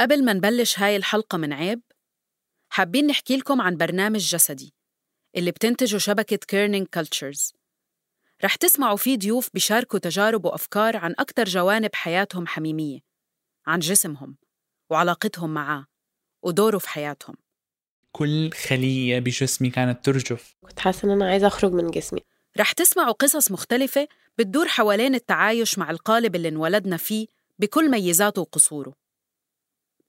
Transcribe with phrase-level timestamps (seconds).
[0.00, 1.82] قبل ما نبلش هاي الحلقة من عيب
[2.68, 4.74] حابين نحكي لكم عن برنامج جسدي
[5.36, 7.52] اللي بتنتجه شبكة Kerning Cultures
[8.44, 13.00] رح تسمعوا فيه ضيوف بيشاركوا تجارب وأفكار عن أكثر جوانب حياتهم حميمية
[13.66, 14.36] عن جسمهم
[14.90, 15.86] وعلاقتهم معاه
[16.42, 17.36] ودوره في حياتهم.
[18.12, 20.56] كل خلية بجسمي كانت ترجف.
[20.60, 22.20] كنت حاسة إن أنا عايزة أخرج من جسمي.
[22.58, 24.08] رح تسمعوا قصص مختلفة
[24.38, 27.26] بتدور حوالين التعايش مع القالب اللي انولدنا فيه
[27.58, 28.94] بكل ميزاته وقصوره.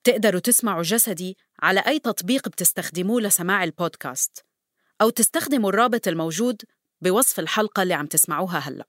[0.04, 4.46] بتقدروا تسمعوا جسدي على أي تطبيق بتستخدموه لسماع البودكاست
[5.02, 6.62] أو تستخدموا الرابط الموجود
[7.02, 8.86] بوصف الحلقة اللي عم تسمعوها هلأ.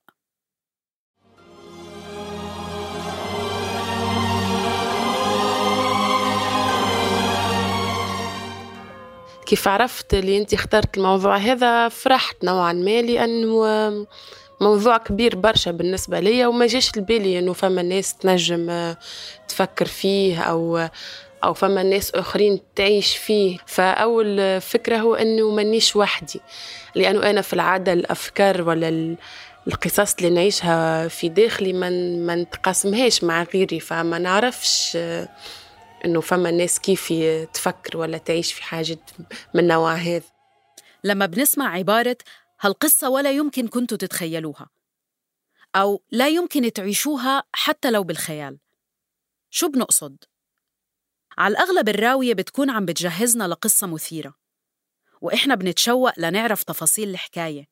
[9.47, 14.06] كيف عرفت اللي أنت اخترت الموضوع هذا؟ فرحت نوعا ما لأنه
[14.62, 18.94] موضوع كبير برشا بالنسبة لي وما جاش لبالي أنه فما ناس تنجم
[19.48, 20.88] تفكر فيه أو
[21.44, 23.58] أو فما ناس آخرين تعيش فيه.
[23.66, 26.41] فأول فكرة هو أنه مانيش وحدي.
[26.94, 29.16] لأنه أنا في العادة الأفكار ولا
[29.66, 33.80] القصص اللي نعيشها في داخلي ما نتقاسمهاش مع غيري.
[33.80, 34.98] فما نعرفش
[36.04, 37.12] إنه فما ناس كيف
[37.54, 38.98] تفكر ولا تعيش في حاجة
[39.54, 40.22] من نوع هذا.
[41.04, 42.16] لما بنسمع عبارة
[42.62, 44.70] هالقصة ولا يمكن كنتوا تتخيلوها.
[45.74, 48.58] أو لا يمكن تعيشوها حتى لو بالخيال.
[49.50, 50.24] شو بنقصد؟
[51.38, 54.34] على الأغلب الراوية بتكون عم بتجهزنا لقصة مثيرة.
[55.20, 57.69] وإحنا بنتشوق لنعرف تفاصيل الحكاية.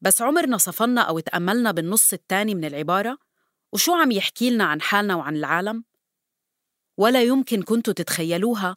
[0.00, 3.18] بس عمرنا صفنا أو تأملنا بالنص التاني من العبارة؟
[3.72, 5.84] وشو عم يحكي لنا عن حالنا وعن العالم؟
[6.96, 8.76] ولا يمكن كنتوا تتخيلوها؟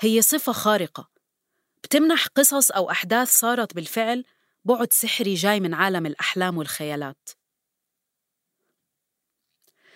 [0.00, 1.11] هي صفة خارقة.
[1.84, 4.24] بتمنح قصص أو أحداث صارت بالفعل
[4.64, 7.28] بعد سحري جاي من عالم الأحلام والخيالات.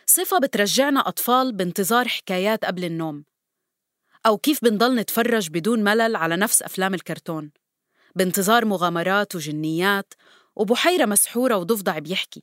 [0.06, 3.24] صفة بترجعنا أطفال بانتظار حكايات قبل النوم
[4.26, 7.52] أو كيف بنضل نتفرج بدون ملل على نفس أفلام الكرتون.
[8.14, 10.14] بانتظار مغامرات وجنيات
[10.56, 12.42] وبحيرة مسحورة وضفدع بيحكي.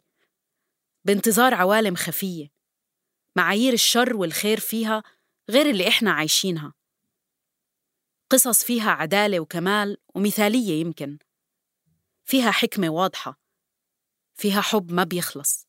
[1.06, 2.48] بانتظار عوالم خفية
[3.36, 5.04] معايير الشر والخير فيها
[5.50, 6.74] غير اللي إحنا عايشينها.
[8.34, 11.18] قصص فيها عدالة وكمال ومثالية يمكن.
[12.24, 13.40] فيها حكمة واضحة.
[14.34, 15.68] فيها حب ما بيخلص.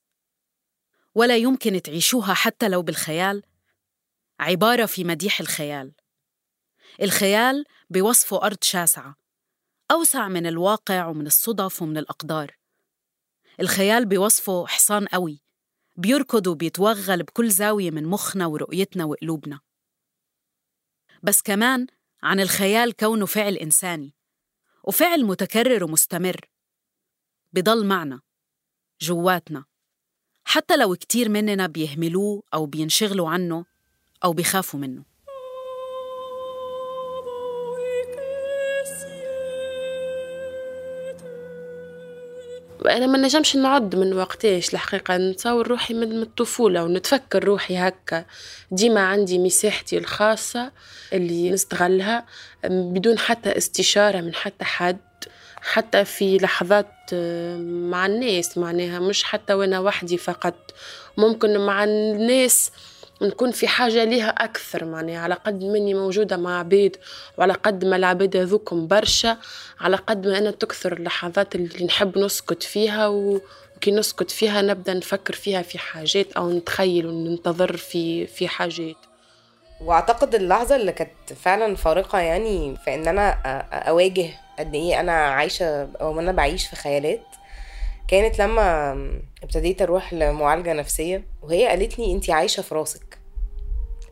[1.14, 3.42] ولا يمكن تعيشوها حتى لو بالخيال.
[4.40, 5.94] عبارة في مديح الخيال.
[7.02, 9.16] الخيال بوصفه أرض شاسعة
[9.90, 12.58] أوسع من الواقع ومن الصدف ومن الأقدار.
[13.60, 15.42] الخيال بوصفه حصان قوي
[15.96, 19.60] بيركض وبيتوغل بكل زاوية من مخنا ورؤيتنا وقلوبنا.
[21.22, 21.86] بس كمان
[22.24, 24.14] عن الخيال كونه فعل إنساني
[24.84, 26.48] وفعل متكرر ومستمر
[27.52, 28.20] بضل معنا
[29.00, 29.64] جواتنا.
[30.44, 33.64] حتى لو كتير مننا بيهملوه أو بينشغلوا عنه
[34.24, 35.04] أو بيخافوا منه.
[42.82, 48.24] أنا ما نجمش نعد من وقتاش الحقيقة نتصور روحي من الطفولة ونتفكر روحي هكا.
[48.70, 50.72] ديما عندي مساحتي الخاصة
[51.12, 52.26] اللي نستغلها
[52.64, 54.98] بدون حتى استشارة من حتى حد
[55.60, 58.98] حتى في لحظات آه، مع الناس معناها.
[58.98, 60.54] مش حتى وأنا وحدي فقط.
[61.16, 62.70] ممكن مع الناس
[63.22, 65.18] نكون في حاجة ليها أكثر معناها.
[65.18, 66.96] على قد مني موجودة مع عبيد
[67.38, 69.36] وعلى قد ما العبيد هذوكم برشا
[69.80, 75.34] على قد ما أنا تكثر اللحظات اللي نحب نسكت فيها وكي نسكت فيها نبدأ نفكر
[75.34, 78.96] فيها في حاجات أو نتخيل وننتظر في في حاجات.
[79.80, 83.30] وأعتقد اللحظة اللي كانت فعلا فارقة يعني في إن أنا
[83.72, 87.22] أواجه قد إيه أنا عايشة أو أنا بعيش في خيالات
[88.08, 88.92] كانت لما
[89.42, 93.18] ابتديت أروح لمعالجة نفسية وهي قالت لي انتي عايشة في راسك.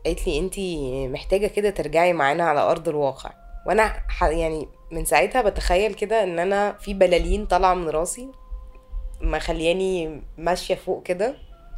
[0.05, 3.31] قالت لي انتي محتاجة كده ترجعي معانا على أرض الواقع.
[3.67, 8.31] وأنا يعني من ساعتها بتخيل كده إن أنا في بلالين طالعة من راسي
[9.21, 11.35] مخلياني ماشية فوق كده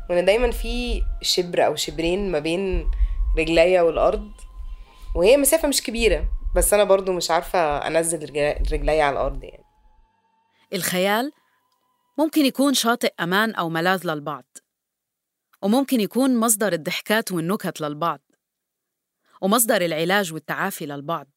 [0.09, 2.91] وان دايما في شبر أو شبرين ما بين
[3.37, 4.31] رجليا والأرض.
[5.15, 6.25] وهي مسافة مش كبيرة
[6.55, 8.23] بس أنا برضو مش عارفة أنزل
[8.71, 9.63] رجليا على الأرض يعني.
[10.73, 11.31] الخيال
[12.17, 14.57] ممكن يكون شاطئ أمان أو ملاذ للبعض
[15.61, 18.21] وممكن يكون مصدر الضحكات والنكت للبعض
[19.41, 21.27] ومصدر العلاج والتعافي للبعض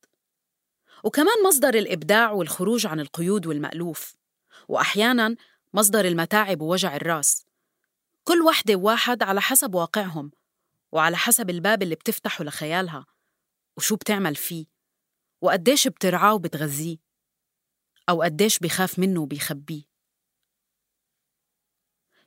[1.04, 4.16] وكمان مصدر الإبداع والخروج عن القيود والمألوف
[4.68, 5.36] وأحياناً
[5.74, 7.46] مصدر المتاعب ووجع الرأس.
[8.24, 10.30] كل وحدة وواحد على حسب واقعهم
[10.92, 13.06] وعلى حسب الباب اللي بتفتحه لخيالها
[13.76, 14.66] وشو بتعمل فيه
[15.40, 16.96] وقديش بترعاه وبتغذيه
[18.08, 19.87] أو قديش بخاف منه وبيخبيه.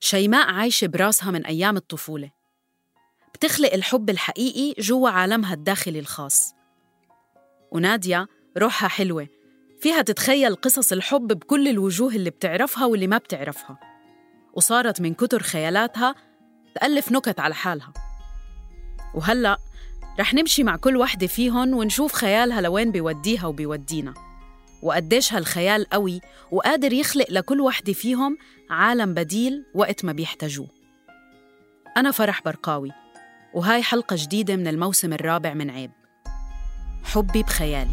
[0.04, 2.32] شيماء عايشة براسها من أيام الطفولة.
[3.34, 6.54] بتخلق الحب الحقيقي جوا عالمها الداخلي الخاص.
[7.72, 8.28] وناديا
[8.58, 9.28] روحها حلوة.
[9.82, 13.80] فيها تتخيل قصص الحب بكل الوجوه اللي بتعرفها واللي ما بتعرفها.
[14.54, 16.16] وصارت من كتر خيالاتها
[16.76, 17.94] تألف نكت على حالها.
[19.16, 19.58] وهلأ
[20.20, 24.31] رح نمشي مع كل وحدة فيهن ونشوف خيالها لوين بيوديها وبيودينا.
[24.82, 28.38] وقديش هالخيال قوي وقادر يخلق لكل وحدة فيهم
[28.70, 30.68] عالم بديل وقت ما بيحتاجوه.
[31.98, 32.92] أنا فرح برقاوي
[33.54, 35.92] وهاي حلقة جديدة من الموسم الرابع من عيب.
[37.04, 37.92] حبي بخيالي.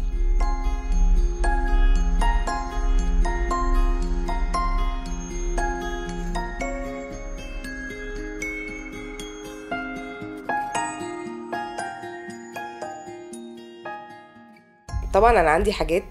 [15.13, 16.03] طبعا أنا عندي حاجات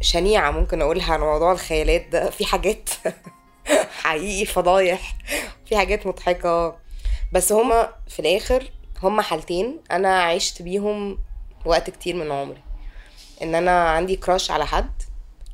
[0.00, 2.30] شنيعة ممكن أقولها عن موضوع الخيالات ده.
[2.30, 2.90] في حاجات
[4.02, 5.16] حقيقي فضايح.
[5.66, 6.76] في حاجات مضحكة.
[7.32, 8.70] بس هما في الآخر
[9.02, 11.18] هما حالتين أنا عشت بيهم
[11.64, 12.62] وقت كتير من عمري.
[13.42, 15.02] إن أنا عندي كراش على حد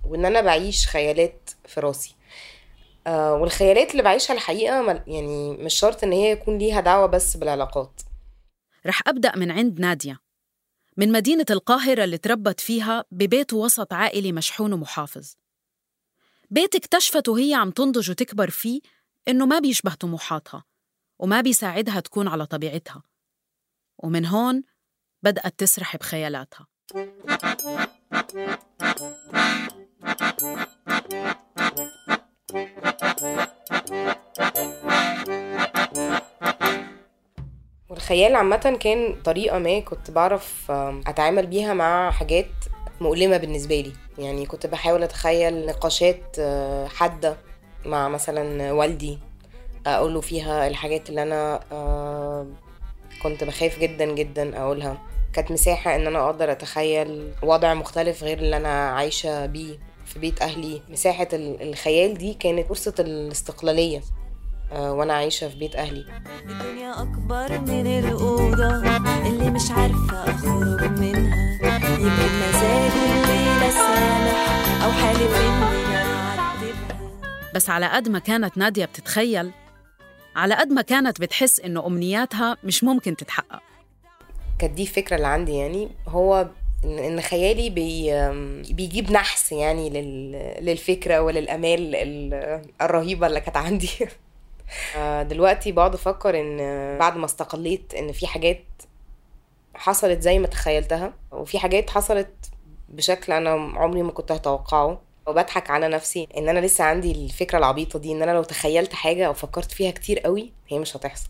[0.05, 2.14] وإن أنا بعيش خيالات في راسي.
[3.06, 8.00] آه والخيالات اللي بعيشها الحقيقة يعني مش شرط إن هي يكون ليها دعوة بس بالعلاقات.
[8.87, 10.30] رح أبدأ من عند نادية.
[11.00, 15.35] من مدينة القاهرة اللي تربت فيها ببيت وسط عائلي مشحون ومحافظ.
[16.50, 18.81] بيت اكتشفت وهي عم تنضج وتكبر فيه
[19.29, 20.64] إنه ما بيشبه طموحاتها
[21.19, 23.02] وما بيساعدها تكون على طبيعتها.
[23.99, 24.62] ومن هون
[25.23, 26.67] بدأت تسرح بخيالاتها.
[37.90, 40.70] والخيال عامة كان طريقة ما كنت بعرف
[41.06, 42.46] أتعامل بيها مع حاجات
[43.00, 43.92] مؤلمة بالنسبة لي.
[44.19, 47.37] يعني كنت بحاول أتخيل نقاشات آه، حادة
[47.87, 49.19] مع مثلا والدي
[49.87, 52.46] أقوله فيها الحاجات اللي أنا آه،
[53.22, 54.98] كنت بخاف جدا جدا أقولها.
[55.32, 60.42] كانت مساحة إن أنا أقدر أتخيل وضع مختلف غير اللي أنا عايشة بيه في بيت
[60.42, 60.82] أهلي.
[60.88, 64.00] مساحة الخيال دي كانت فرصة الاستقلالية.
[64.72, 66.05] وأنا عايشة في بيت أهلي.
[66.50, 68.76] الدنيا أكبر من الأوضة
[69.28, 71.50] اللي مش عارفة أخرج منها.
[71.90, 75.70] يمكن مزاجه الليلة سامح أو حالف اني
[77.55, 79.50] بس على قد ما كانت نادية بتتخيل
[80.37, 83.62] على قد ما كانت بتحس إنه أمنياتها مش ممكن تتحقق.
[84.58, 85.88] كانت دي الفكرة اللي عندي يعني.
[86.08, 86.49] هو
[86.84, 88.11] ان خيالي بي
[88.75, 89.90] بيجيب نحس يعني
[90.61, 91.94] للفكرة وللأمال
[92.82, 93.90] الرهيبة اللي كانت عندي.
[94.02, 94.08] آه،
[95.22, 96.58] دلوقتي بقعد أفكر ان
[96.99, 98.64] بعد ما استقليت ان في حاجات
[99.75, 102.50] حصلت زي ما تخيلتها وفي حاجات حصلت
[102.88, 105.02] بشكل أنا عمري ما كنت هتوقعه.
[105.26, 109.26] وبضحك على نفسي ان أنا لسه عندي الفكرة العبيطة دي ان أنا لو تخيلت حاجة
[109.26, 111.28] أو فكرت فيها كتير قوي هي مش هتحصل.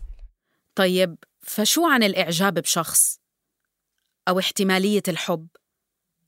[0.75, 3.19] طيب فشو عن الإعجاب بشخص؟
[4.27, 5.47] أو احتمالية الحب؟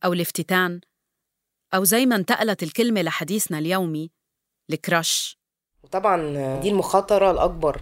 [0.06, 0.82] أو الافتتان؟
[1.74, 4.12] أو زي ما انتقلت الكلمة لحديثنا اليومي
[4.70, 5.38] الكراش.
[5.94, 7.82] وطبعا دي المخاطرة الأكبر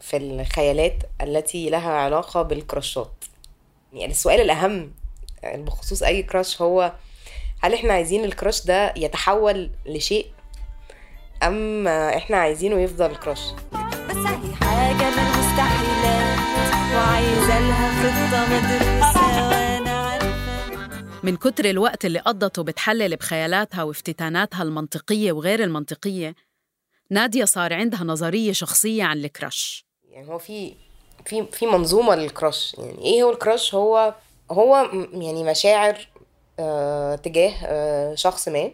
[0.00, 3.12] في الخيالات التي لها علاقة بالكراشات.
[3.92, 4.90] يعني السؤال الأهم
[5.44, 6.92] بخصوص أي كراش هو
[7.62, 10.26] هل إحنا عايزين الكراش ده يتحول لشيء
[11.42, 13.40] أم إحنا عايزينه يفضل كراش؟
[14.08, 16.38] بس هي حاجة من المستحيلات
[16.94, 20.26] وعايزة لها خطة مدروسة وأنا عارفة.
[21.22, 26.34] من كتر الوقت اللي قضته بتحلل بخيالاتها وافتتاناتها المنطقية وغير المنطقية
[27.10, 29.86] نادية صار عندها نظرية شخصية عن الكراش.
[30.10, 30.74] يعني هو في
[31.24, 32.76] في في منظومة للكراش.
[32.78, 34.14] يعني إيه هو الكراش؟ هو
[34.50, 34.76] هو
[35.12, 36.08] يعني مشاعر
[36.60, 38.70] آه تجاه آه شخص ما.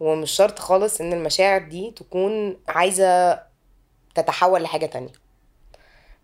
[0.00, 3.40] ومش شرط خالص إن المشاعر دي تكون عايزة
[4.14, 5.12] تتحول لحاجة تانية.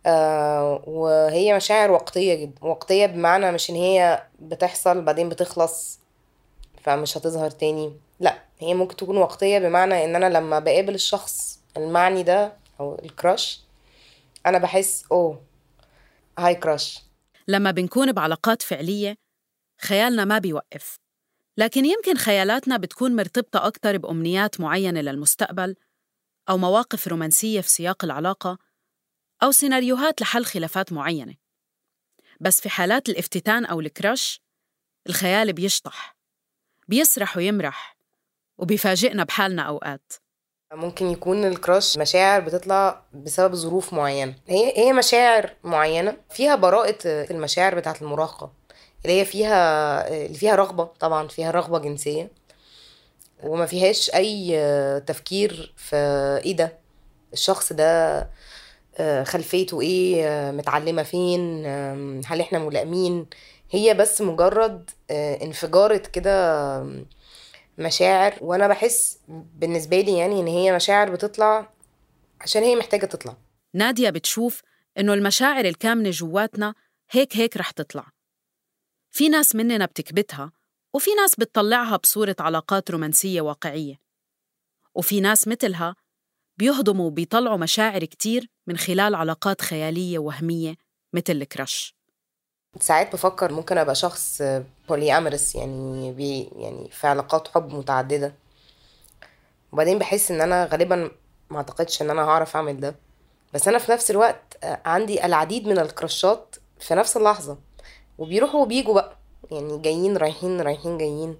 [0.07, 6.01] آه وهي مشاعر وقتية جدا وقتية بمعنى مش إن هي بتحصل بعدين بتخلص
[6.83, 7.93] فمش هتظهر تاني.
[8.21, 8.50] لأ.
[8.61, 13.61] هي ممكن تكون وقتية بمعنى إن أنا لما بقابل الشخص المعني ده أو الكراش
[14.47, 15.43] أنا بحس أوه
[16.39, 17.01] هاي كراش
[17.49, 19.17] لما بنكون بعلاقات فعلية
[19.81, 20.99] خيالنا ما بيوقف.
[21.57, 25.77] لكن يمكن خيالاتنا بتكون مرتبطة أكتر بأمنيات معينة للمستقبل
[26.49, 28.59] أو مواقف رومانسية في سياق العلاقة
[29.43, 31.35] أو سيناريوهات لحل خلافات معينة.
[32.41, 34.41] بس في حالات الافتتان أو الكراش
[35.09, 36.17] الخيال بيشطح
[36.89, 38.00] بيسرح ويمرح.
[38.61, 40.13] وبيفاجئنا بحالنا أوقات.
[40.73, 44.35] ممكن يكون الكراش مشاعر بتطلع بسبب ظروف معينة.
[44.49, 48.53] هي هي مشاعر معينة فيها براءة المشاعر بتاعة المراهقة
[49.05, 52.31] اللي هي فيها اللي فيها رغبة طبعا فيها رغبة جنسية
[53.43, 55.97] وما فيهاش أي تفكير في
[56.45, 56.79] إيه ده؟
[57.33, 58.21] الشخص ده
[58.99, 61.67] آه، خلفيته إيه؟ آه، متعلمة فين؟
[62.27, 63.27] هل إحنا ملائمين؟
[63.71, 66.81] هي بس مجرد آه، انفجارة كده
[67.81, 71.73] مشاعر وأنا بحس بالنسبة لي يعني إن هي مشاعر بتطلع
[72.41, 73.37] عشان هي محتاجة تطلع.
[73.75, 74.63] نادية بتشوف
[74.99, 76.75] إنه المشاعر الكامنة جواتنا
[77.11, 78.07] هيك هيك رح تطلع.
[79.11, 80.53] في ناس مننا بتكبتها
[80.95, 84.01] وفي ناس بتطلعها بصورة علاقات رومانسية واقعية.
[84.95, 85.97] وفي ناس مثلها
[86.57, 90.75] بيهضموا وبيطلعوا مشاعر كتير من خلال علاقات خيالية وهمية
[91.13, 92.00] مثل الكراش.
[92.79, 94.43] ساعات بفكر ممكن أبقى شخص
[94.89, 98.35] بولي امرس يعني بي يعني في علاقات حب متعددة.
[99.73, 101.11] وبعدين بحس إن أنا غالبا
[101.51, 102.95] ما أعتقدش إن أنا هعرف أعمل ده.
[103.55, 107.59] بس أنا في نفس الوقت آه، عندي العديد من الكراشات في نفس اللحظة.
[108.19, 109.17] وبيروحوا وبيجوا بقى.
[109.51, 111.37] يعني جايين رايحين رايحين جايين.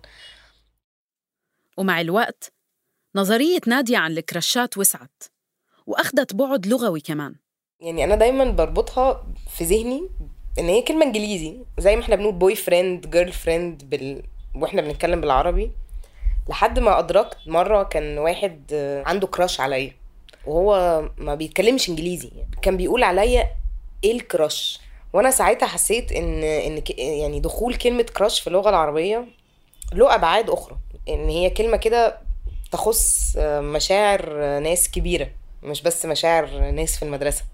[1.77, 2.53] ومع الوقت
[3.17, 5.23] نظرية نادية عن ال crushات وسعت.
[5.87, 7.35] وأخدت بعد لغوي كمان.
[7.81, 10.11] يعني أنا دايما بربطها في ذهني
[10.59, 11.57] إن هي كلمة إنجليزي.
[11.79, 14.23] زي ما إحنا بنقول boyfriend girlfriend بال...
[14.55, 15.71] وإحنا بنتكلم بالعربي.
[16.49, 19.93] لحد ما أدركت مرة كان واحد آه، عنده crush عليا.
[20.47, 22.31] وهو ما بيتكلمش إنجليزي.
[22.63, 23.51] كان بيقول عليا
[24.05, 24.81] إيه الكراش
[25.13, 29.25] وأنا ساعتها حسيت إن إن يعني دخول كلمة كراش في اللغة العربية
[29.93, 30.77] له أبعاد أخرى.
[31.09, 32.19] إن هي كلمة كده
[32.73, 35.29] تخص آه، مشاعر آه، ناس كبيرة.
[35.63, 37.45] مش بس مشاعر ناس في المدرسة.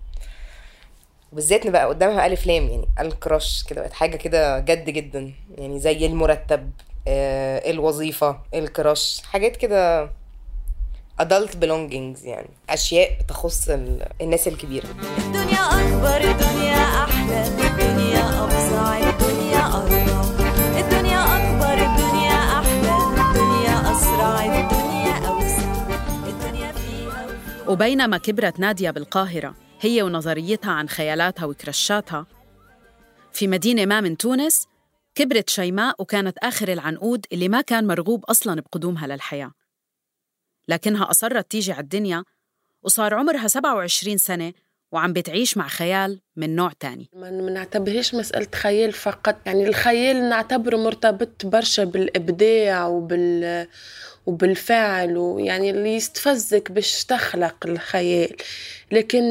[1.32, 6.06] وبالذات نبقى قدامها ألف لام يعني الكراش كده بقت حاجة كده جد جدا يعني زي
[6.06, 6.70] المرتب
[7.08, 10.10] آه، الوظيفة الكراش حاجات كده
[11.22, 14.86] adult belongings يعني أشياء تخص ال- الناس الكبيرة.
[15.18, 25.28] الدنيا أكبر الدنيا أحلى الدنيا أوسع الدنيا أرقى الدنيا أكبر الدنيا أحلى الدنيا أسرع الدنيا
[25.28, 25.86] أوسع.
[26.28, 27.26] الدنيا فيها
[27.68, 32.26] وبينما كبرت نادية بالقاهرة هي ونظريتها عن خيالاتها وكرشاتها.
[33.32, 34.66] في مدينة ما من تونس
[35.14, 39.52] كبرت شيماء وكانت آخر العنقود اللي ما كان مرغوب أصلاً بقدومها للحياة.
[40.68, 42.24] لكنها أصرت تيجي على الدنيا
[42.82, 44.52] وصار عمرها 27 سنة
[44.92, 47.10] وعم بتعيش مع خيال من نوع تاني.
[47.12, 53.66] ما نعتبرهاش مسألة خيال فقط يعني الخيال نعتبره مرتبط برشا بالإبداع وبال
[54.26, 58.36] وبالفعل ويعني اللي يستفزك باش تخلق الخيال.
[58.92, 59.22] لكن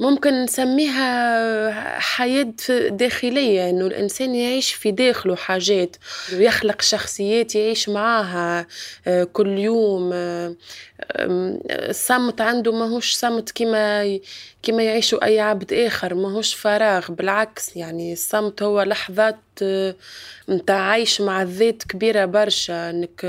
[0.00, 2.54] ممكن نسميها حياة
[2.88, 5.96] داخلية إنه الإنسان يعيش في داخله حاجات
[6.32, 8.66] ويخلق شخصيات يعيش معاها
[9.06, 10.54] آه، كل يوم آه،
[11.70, 14.18] الصمت عنده ماهوش صمت كما
[14.62, 17.12] كما يعيشوا أي عبد آخر ماهوش فراغ.
[17.12, 19.94] بالعكس يعني الصمت هو لحظات آه،
[20.48, 22.90] متاع عيش مع الذات كبيرة برشا.
[22.90, 23.24] إنك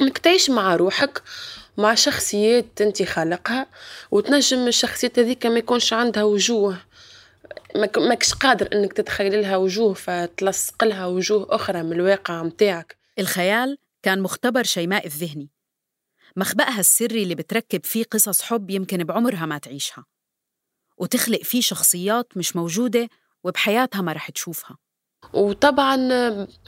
[0.00, 1.22] إنك تعيش مع روحك
[1.76, 3.66] مع شخصيات انت خالقها
[4.10, 6.76] وتنجم الشخصيات هذيك ما يكونش عندها وجوه.
[7.96, 12.96] ماكش قادر إنك تتخيل لها وجوه فتلصق لها وجوه أخرى من الواقع متاعك.
[13.18, 15.50] الخيال كان مختبر شيماء الذهني.
[16.36, 20.04] مخبأها السري اللي بتركب فيه قصص حب يمكن بعمرها ما تعيشها.
[20.98, 23.08] وتخلق فيه شخصيات مش موجودة
[23.44, 24.76] وبحياتها ما رح تشوفها.
[25.32, 25.96] وطبعا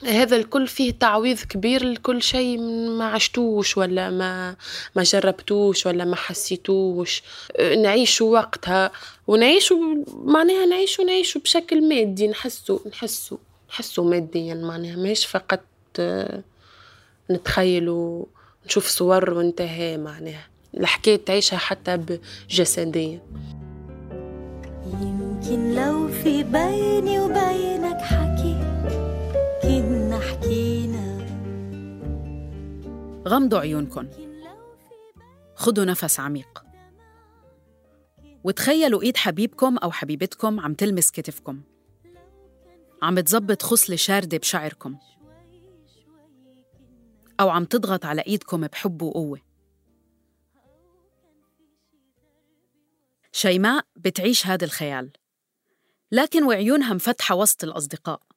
[0.04, 2.58] هذا الكل فيه تعويض كبير لكل شيء
[2.98, 4.56] ما عشتوش ولا ما
[4.96, 7.22] ما جربتوش ولا ما حسيتوش.
[7.78, 8.90] نعيشوا وقتها
[9.26, 9.78] ونعيشوا
[10.24, 12.28] معناها نعيشوا نعيشوا بشكل مادي.
[12.28, 13.38] نحسوا نحسوا
[13.70, 15.60] نحسوا ماديا معناها ماهيش فقط
[17.30, 18.24] نتخيلوا
[18.66, 20.46] نشوف صور وانتهى معناها.
[20.76, 22.18] الحكاية تعيشها حتى
[22.50, 23.20] جسديا
[24.86, 28.33] يمكن لو في بيني وبينك حكي
[33.28, 34.08] غمضوا عيونكن.
[35.54, 36.64] خدوا نفس عميق.
[38.44, 41.62] وتخيلوا إيد حبيبكم أو حبيبتكم عم تلمس كتفكم.
[43.02, 44.98] عم بتزبط خصلة شاردة بشعركم.
[47.40, 49.40] أو عم تضغط على إيدكم بحب وقوة.
[53.32, 55.12] شيماء بتعيش هذا الخيال.
[56.12, 58.33] لكن وعيونها مفتحة وسط الأصدقاء.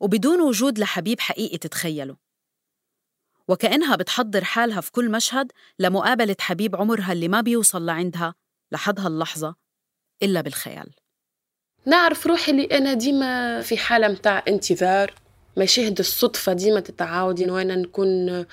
[0.00, 2.16] وبدون وجود لحبيب حقيقي تتخيله.
[3.48, 8.34] وكأنها بتحضر حالها في كل مشهد لمقابلة حبيب عمرها اللي ما بيوصل لعندها
[8.72, 9.54] لحد هاللحظة
[10.22, 10.90] إلا بالخيال.
[11.86, 15.14] نعرف روحي اللي أنا ديما في حالة متاع انتظار.
[15.56, 18.46] مشاهد الصدفة ديما تتعاود وأنا نكون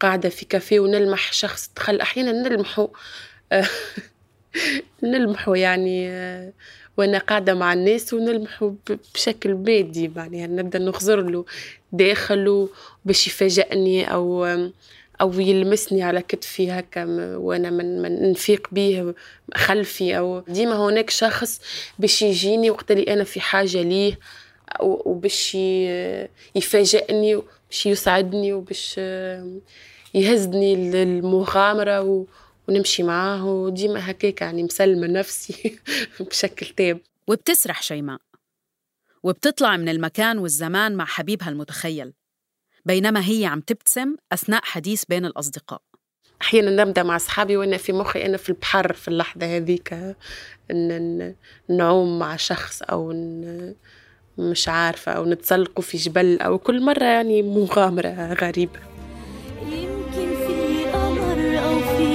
[0.00, 2.88] قاعدة في كافيه ونلمح شخص دخل أحيانا نلمحه
[5.02, 6.10] نلمحه يعني
[6.96, 8.74] وأنا قاعدة مع الناس ونلمحه
[9.14, 11.44] بشكل مادي يعني نبدأ نخزر له
[11.92, 12.68] داخله
[13.04, 14.44] باش يفاجئني أو
[15.20, 17.04] أو يلمسني على كتفي هكا
[17.36, 19.14] وأنا من, من نفيق بيه
[19.54, 20.18] خلفي.
[20.18, 21.60] أو ديما هناك شخص
[21.98, 24.18] باش يجيني وقت اللي أنا في حاجة ليه
[24.80, 25.54] وباش
[26.54, 29.00] يفاجئني وباش يسعدني وباش
[30.14, 32.24] يهزني للمغامرة و-
[32.70, 35.78] ونمشي معاه وديما هكاك يعني مسلمة نفسي
[36.20, 37.00] بشكل تام.
[37.28, 38.18] وبتسرح شيماء
[39.22, 42.12] وبتطلع من المكان والزمان مع حبيبها المتخيل
[42.84, 45.82] بينما هي عم تبتسم أثناء حديث بين الأصدقاء.
[46.42, 49.92] أحيانا نبدأ مع أصحابي وأنا في مخي أنا في البحر في اللحظة هذيك
[50.70, 51.34] ن- ن-
[51.68, 53.12] نعوم مع شخص أو
[54.38, 58.80] مش عارفة أو نتسلقوا في جبل أو كل مرة يعني مغامرة غريبة.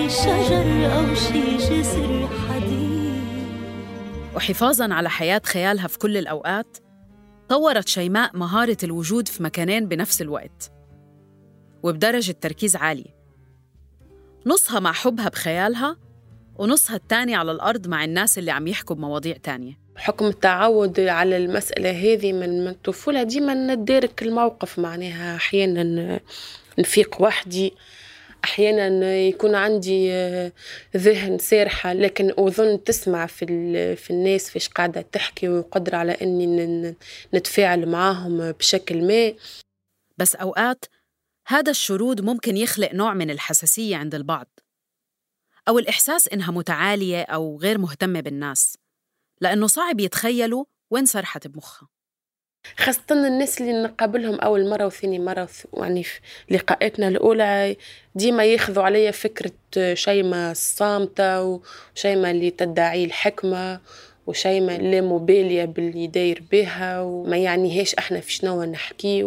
[0.09, 3.45] شجر أو شي جسر حديد.
[4.35, 6.77] وحفاظاً على حياة خيالها في كل الأوقات
[7.49, 10.71] طورت شيماء مهارة الوجود في مكانين بنفس الوقت
[11.83, 13.15] وبدرجة تركيز عالية.
[14.45, 15.97] نصها مع حبها بخيالها
[16.57, 19.79] ونصها التاني على الأرض مع الناس اللي عم يحكوا بمواضيع تانية.
[19.95, 26.19] بحكم التعود على المسألة هذه من من الطفولة ديما ندارك الموقف معناها أحيانا
[26.79, 27.73] نفيق وحدي.
[28.45, 30.51] أحيانا يكون عندي آه،
[30.97, 33.45] ذهن سارحة لكن أظن تسمع في,
[33.95, 36.95] في الناس فيش قاعدة تحكي وقدر على أني ن-
[37.33, 39.33] نتفاعل معاهم بشكل ما.
[40.17, 40.85] بس أوقات
[41.47, 44.47] هذا الشرود ممكن يخلق نوع من الحساسية عند البعض
[45.67, 48.77] أو الإحساس إنها متعالية أو غير مهتمة بالناس
[49.41, 51.87] لأنه صعب يتخيلوا وين سرحت بمخها.
[52.77, 56.19] خاصة الناس اللي نقابلهم أول مرة وثاني مرة يعني في
[56.49, 57.75] لقاءاتنا الأولى
[58.15, 59.51] ديما ياخذوا عليا فكرة
[59.93, 61.41] شيمة الصامتة
[61.95, 63.79] وشيمة اللي تدعي الحكمة
[64.27, 69.23] وشيمة لا مبالية باللي داير بها وما يعنيهاش إحنا في شنو نحكي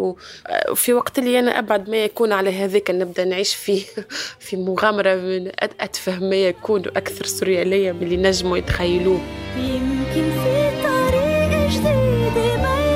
[0.71, 3.83] وفي وقت اللي أنا أبعد ما يكون على هذاك نبدأ نعيش في
[4.47, 9.21] في مغامرة من أتفه ما يكون أكثر سريالية من اللي نجموا يتخيلوه.
[9.57, 12.88] يمكن في طريق جديد بيني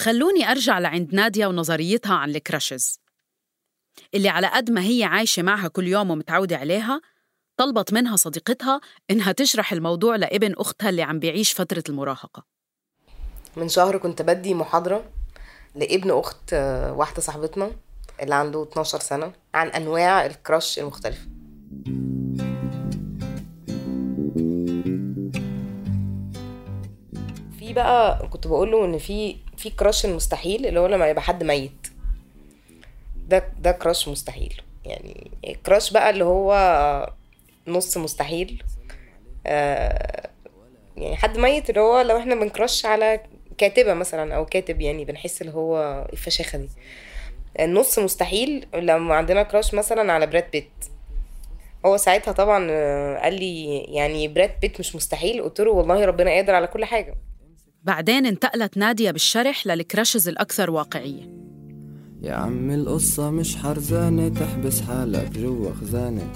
[0.00, 3.00] خلوني أرجع لعند نادية ونظريتها عن الكراشز
[4.14, 7.00] اللي على قد ما هي عايشة معها كل يوم ومتعودة عليها
[7.56, 12.44] طلبت منها صديقتها إنها تشرح الموضوع لابن أختها اللي عم بيعيش فترة المراهقة.
[13.56, 15.04] من شهر كنت بدي محاضرة
[15.74, 17.70] لابن أخت آه، واحدة صاحبتنا
[18.22, 21.26] اللي عنده 12 سنة عن أنواع الكراش المختلفة.
[27.70, 31.44] في بقى كنت بقول له إن في في كراش المستحيل اللي هو لما يبقى حد
[31.44, 31.86] ميت.
[33.28, 34.62] ده ده كراش مستحيل.
[34.84, 37.12] يعني الكراش بقى اللي هو
[37.68, 38.62] نص مستحيل.
[39.46, 40.30] آه
[40.96, 43.20] يعني حد ميت اللي هو لو إحنا بنكرش على
[43.58, 46.68] كاتبة مثلا أو كاتب يعني بنحس اللي هو الفشاخة دي.
[47.60, 50.70] النص مستحيل لما عندنا كراش مثلا على براد بيت
[51.86, 52.58] هو ساعتها طبعا
[53.20, 55.42] قال لي يعني براد بيت مش مستحيل.
[55.42, 57.14] قلت له والله ربنا قادر على كل حاجة.
[57.84, 61.40] بعدين انتقلت نادية بالشرح للكراشز الأكثر واقعية.
[62.22, 66.32] يا عم القصة مش حرزانة تحبس حالك جوا خزانة.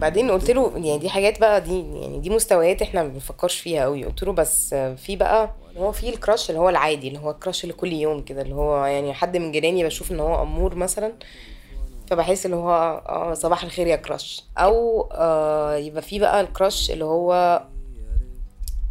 [0.00, 3.82] بعدين قلت له يعني دي حاجات بقى دي يعني دي مستويات إحنا ما بنفكرش فيها
[3.82, 4.04] قوي.
[4.04, 7.74] قلت له بس في بقى هو في الكراش اللي هو العادي اللي هو الكراش اللي
[7.74, 11.12] كل يوم كده اللي هو يعني حد من جيراني بشوف إن هو أمور مثلا
[12.10, 14.44] فبحس اللي هو آه صباح الخير يا كراش.
[14.58, 17.62] أو آه يبقى في بقى الكراش اللي هو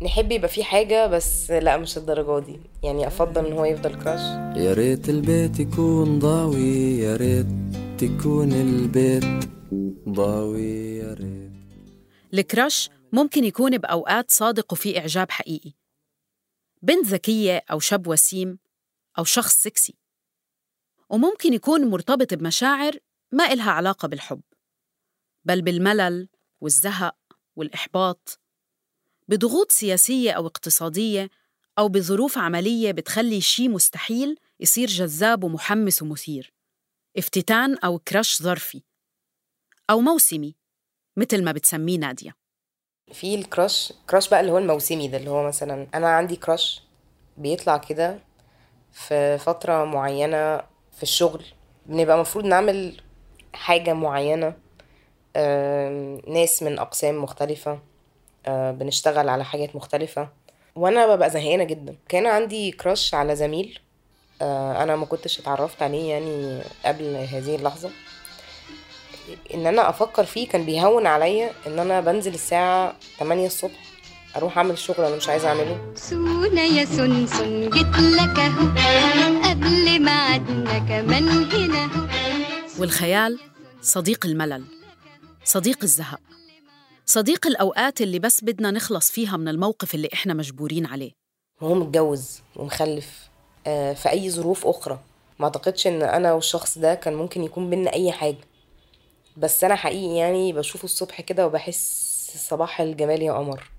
[0.01, 2.59] نحب يبقى في حاجة بس لا مش الدرجة دي.
[2.83, 4.19] يعني أفضل إن هو يفضل كراش
[4.57, 7.45] يا ريت البيت يكون ضاوي يا ريت
[7.97, 9.49] تكون البيت
[10.09, 11.51] ضاوي يا ريت.
[12.33, 15.73] الكراش ممكن يكون بأوقات صادق وفي إعجاب حقيقي.
[16.81, 18.59] بنت ذكية أو شاب وسيم
[19.17, 19.97] أو شخص سكسي
[21.09, 22.93] وممكن يكون مرتبط بمشاعر
[23.31, 24.41] ما إلها علاقة بالحب.
[25.45, 26.29] بل بالملل
[26.61, 27.15] والزهق
[27.55, 28.39] والإحباط
[29.27, 31.29] بضغوط سياسية أو اقتصادية
[31.79, 36.53] أو بظروف عملية بتخلي شي مستحيل يصير جذاب ومحمس ومثير
[37.17, 38.81] افتتان أو كراش ظرفي
[39.89, 40.55] أو موسمي
[41.17, 42.35] مثل ما بتسميه نادية.
[43.13, 46.81] في الكراش كراش بقى اللي هو الموسمي ده اللي هو مثلا أنا عندي كراش
[47.37, 48.19] بيطلع كده
[48.91, 50.57] في فترة معينة
[50.97, 51.45] في الشغل
[51.85, 53.01] بنبقى مفروض نعمل
[53.53, 54.53] حاجة معينة
[56.27, 57.79] ناس من أقسام مختلفة.
[58.47, 60.29] بنشتغل على حاجات مختلفة.
[60.75, 61.95] وأنا ببقى زهقانة جدا.
[62.09, 63.79] كان عندي كراش على زميل
[64.41, 67.89] آه، أنا ما كنتش اتعرفت عليه يعني قبل هذه اللحظة.
[69.53, 73.79] إن أنا أفكر فيه كان بيهون عليا إن أنا بنزل الساعة 8 الصبح
[74.35, 75.93] أروح أعمل الشغل أنا مش عايزة أعمله.
[75.95, 78.67] سونا يا سنسن جيت لك أهو.
[79.49, 81.89] قبل ما عدنا كمان هنا.
[82.79, 83.39] والخيال
[83.81, 84.63] صديق الملل
[85.43, 86.19] صديق الزهق.
[87.05, 91.11] صديق الأوقات اللي بس بدنا نخلص فيها من الموقف اللي إحنا مجبورين عليه.
[91.61, 93.29] وهو متجوز ومخلف
[93.67, 94.99] آه، في أي ظروف أخرى.
[95.39, 98.37] ما أعتقدش إن أنا والشخص ده كان ممكن يكون بينا أي حاجة.
[99.37, 102.13] بس أنا حقيقي يعني بشوفه الصبح كده وبحس
[102.49, 103.69] صباح الجمال يا قمر.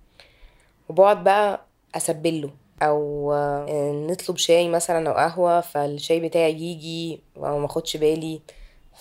[0.89, 2.51] وبقعد بقى أسبله
[2.83, 8.41] أو آه، نطلب شاي مثلا أو قهوة فالشاي بتاعي يجي أو ما اخدش بالي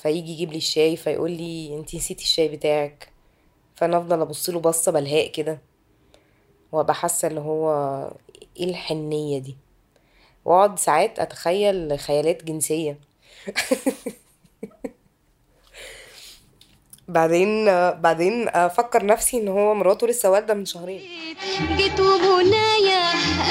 [0.02, 3.13] فيجي يجيب لي الشاي فيقول لي أنتي نسيتي الشاي بتاعك.
[3.84, 5.60] فأنا أفضل أبص له بصة بلهاء كده
[6.72, 7.72] وأبقى حاسة اللي هو
[8.58, 9.58] إيه الحنية دي؟
[10.46, 13.00] وأقعد ساعات أتخيل خيالات جنسية.
[17.08, 21.02] بعدين بعدين أفكر نفسي إن هو مراته لسه والدة من شهرين.
[21.78, 23.00] جيت وبنايا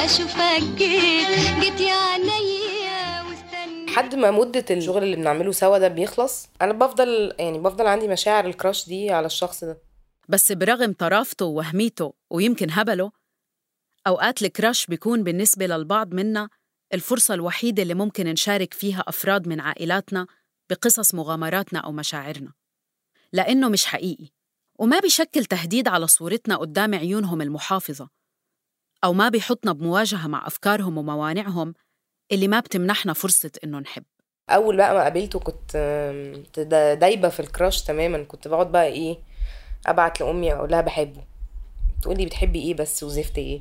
[0.04, 1.28] أشوفك جيت
[1.60, 3.22] جيت يا عينيا
[3.86, 8.46] لحد ما مدة الشغل اللي بنعمله سوا ده بيخلص أنا بفضل يعني بفضل عندي مشاعر
[8.46, 9.91] الكراش دي على الشخص ده.
[10.28, 13.12] بس برغم طرافته ووهميته ويمكن هبله
[14.06, 16.48] أوقات الكراش بيكون بالنسبة للبعض منا
[16.94, 20.26] الفرصة الوحيدة اللي ممكن نشارك فيها أفراد من عائلاتنا
[20.70, 22.52] بقصص مغامراتنا أو مشاعرنا
[23.32, 24.28] لأنه مش حقيقي
[24.78, 28.08] وما بيشكل تهديد على صورتنا قدام عيونهم المحافظة
[29.04, 31.74] أو ما بيحطنا بمواجهة مع أفكارهم وموانعهم
[32.32, 34.04] اللي ما بتمنحنا فرصة إنه نحب.
[34.50, 39.18] أول بقى ما قابلته كنت آم، دا- دايبة في الكراش تماما كنت بقعد بقى إيه
[39.86, 41.22] أبعت لأمي أقول لها بحبه.
[42.02, 43.60] تقول لي بتحبي إيه بس وزفت إيه.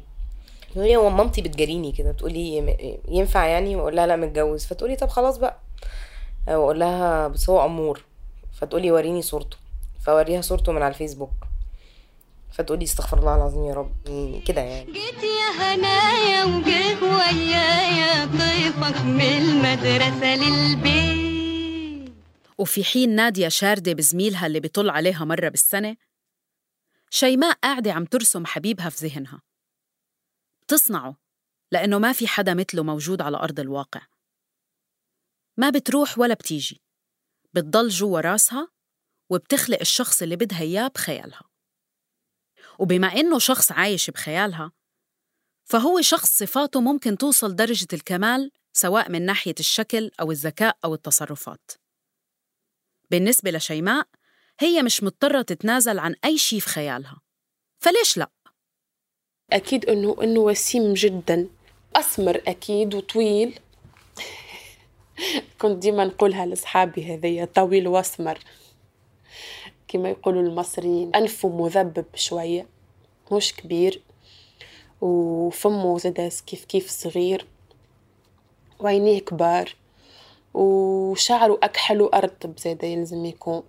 [0.73, 2.11] تقول لي هو مامتي بتجاريني كده.
[2.11, 2.75] بتقول لي
[3.09, 4.65] ينفع يعني؟ وأقول لها لا متجوز.
[4.65, 5.59] فتقول لي طب خلاص بقى.
[6.47, 8.03] وأقول لها بس هو أمور.
[8.53, 9.57] فتقول لي وريني صورته.
[10.05, 11.31] فاوريها صورته من على الفيسبوك.
[12.51, 13.91] فتقول لي استغفر الله العظيم يا رب.
[14.05, 14.85] يعني كده يعني.
[14.85, 22.11] جيت يا هنايا وجه ويايا ضيفك من المدرسة للبيت.
[22.57, 25.95] وفي حين نادية شاردة بزميلها اللي بيطل عليها مرة بالسنة
[27.13, 29.41] شيماء قاعدة عم ترسم حبيبها في ذهنها.
[30.63, 31.17] بتصنعه
[31.71, 34.01] لأنه ما في حدا مثله موجود على أرض الواقع.
[35.57, 36.81] ما بتروح ولا بتيجي.
[37.53, 38.71] بتضل جوا راسها
[39.29, 41.43] وبتخلق الشخص اللي بدها إياه بخيالها.
[42.79, 44.71] وبما إنه شخص عايش بخيالها
[45.63, 51.71] فهو شخص صفاته ممكن توصل درجة الكمال سواء من ناحية الشكل أو الذكاء أو التصرفات.
[53.11, 54.07] بالنسبة لشيماء
[54.59, 57.21] هي مش مضطرة تتنازل عن أي شيء في خيالها.
[57.83, 58.31] فليش لأ؟
[59.51, 61.47] أكيد إنه إنه وسيم جدا.
[61.95, 63.59] أسمر أكيد وطويل.
[65.61, 68.39] كنت ديما نقولها لأصحابي هذيا طويل وأسمر.
[69.87, 72.67] كما يقولوا المصريين أنفه مذبب شوية
[73.31, 74.01] مش كبير
[75.01, 77.45] وفمه زاد كيف كيف صغير
[78.79, 79.75] وعينيه كبار
[80.53, 83.63] وشعره أكحل وأرطب زاد يلزم يكون.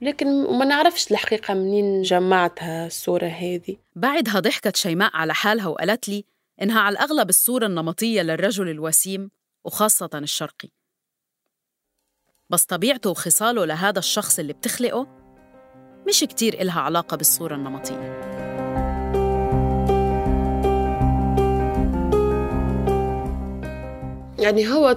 [0.00, 3.76] لكن ما نعرفش الحقيقة منين جمعتها الصورة هذه.
[3.96, 6.24] بعدها ضحكت شيماء على حالها وقالت لي
[6.62, 9.30] إنها على الأغلب الصورة النمطية للرجل الوسيم
[9.64, 10.68] وخاصة الشرقي.
[12.50, 15.06] بس طبيعته وخصاله لهذا الشخص اللي بتخلقه
[16.08, 18.24] مش كتير إلها علاقة بالصورة النمطية.
[24.38, 24.88] يعني هو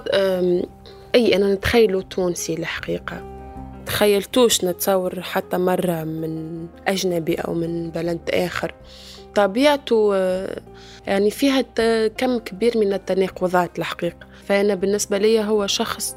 [1.16, 3.37] أي أنا نتخيله تونسي الحقيقة.
[3.88, 8.74] تخيلتوش نتصور حتى مرة من أجنبي أو من بلد آخر.
[9.36, 10.62] طبيعته آه،
[11.08, 11.62] يعني فيها
[12.08, 14.28] كم كبير من التناقضات الحقيقة.
[14.46, 16.16] فأنا بالنسبة لي هو شخص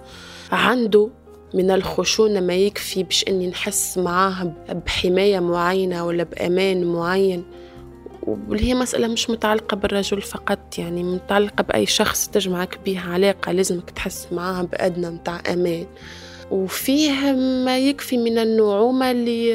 [0.52, 1.10] عنده
[1.54, 4.52] من الخشونة ما يكفي باش أني نحس معاه
[4.86, 7.44] بحماية معينة ولا بأمان معين.
[8.26, 13.90] واللي هي مسألة مش متعلقة بالرجل فقط يعني متعلقة بأي شخص تجمعك به علاقة لازمك
[13.90, 15.86] تحس معاه بأدنى متاع أمان.
[16.50, 17.32] وفيه
[17.64, 19.54] ما يكفي من النعومة اللي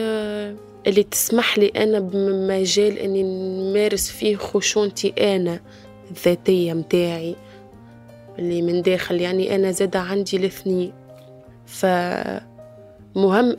[0.88, 5.60] اللي تسمح لي أنا بمجال أني نمارس فيه خشونتي أنا
[6.12, 7.36] الذاتية متاعي
[8.40, 10.94] اللي من داخل يعني أنا زادة عندي الاثنين.
[11.66, 12.46] فمهم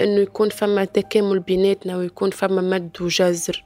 [0.01, 3.65] أنه يكون فما تكامل بيناتنا ويكون فما مد وجزر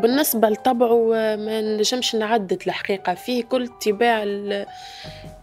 [0.00, 3.14] وبالنسبة لطبعه ما نجمش نعدد الحقيقة.
[3.14, 4.66] فيه كل الطباع ال-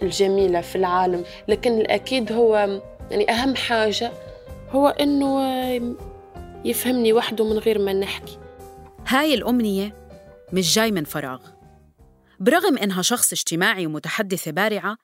[0.04, 1.24] الجميلة في العالم.
[1.48, 4.12] لكن الأكيد هو يعني أهم حاجة
[4.72, 5.96] هو آه،
[6.66, 8.38] يفهمني وحده من غير ما نحكي.
[9.08, 9.96] هاي الأمنية
[10.54, 11.42] مش جاي من فراغ.
[12.40, 14.98] برغم إنها شخص اجتماعي ومتحدثة بارعة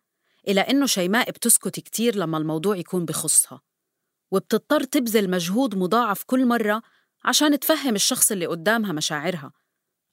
[0.47, 3.61] إلا إنه شيماء بتسكت كتير لما الموضوع يكون بخصها.
[4.31, 6.81] وبتضطر تبذل مجهود مضاعف كل مرة
[7.25, 9.51] عشان تفهم الشخص اللي قدامها مشاعرها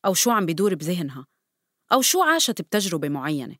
[0.06, 1.26] أو شو عم بيدور بذهنها
[1.92, 3.56] أو شو عاشت بتجربة معينة.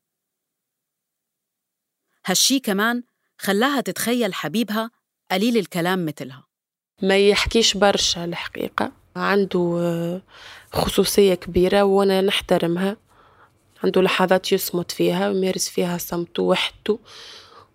[2.27, 3.03] هالشي كمان
[3.39, 4.91] خلاها تتخيل حبيبها
[5.31, 6.47] قليل الكلام مثلها.
[7.03, 8.93] ما يحكيش برشا الحقيقة.
[9.17, 10.23] عنده آه،
[10.73, 12.97] خصوصية كبيرة وأنا نحترمها.
[13.85, 16.99] عنده لحظات يصمت فيها ويمارس فيها صمته وحدته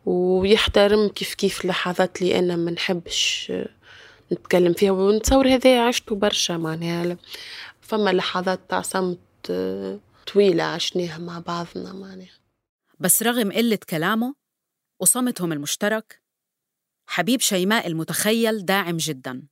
[0.06, 3.70] ويحترم كيف كيف لحظات اللي أنا ما نحبش آه،
[4.34, 7.18] نتكلم فيها ونتصور هذا عشته برشا معناها.
[7.82, 10.00] فما لحظات تاع صمت آه،
[10.34, 12.40] طويلة عشناها مع بعضنا معناها.
[13.00, 14.36] بس رغم قلة كلامه
[15.00, 16.22] وصمتهم المشترك
[17.08, 19.44] حبيب شيماء المتخيل داعم جدا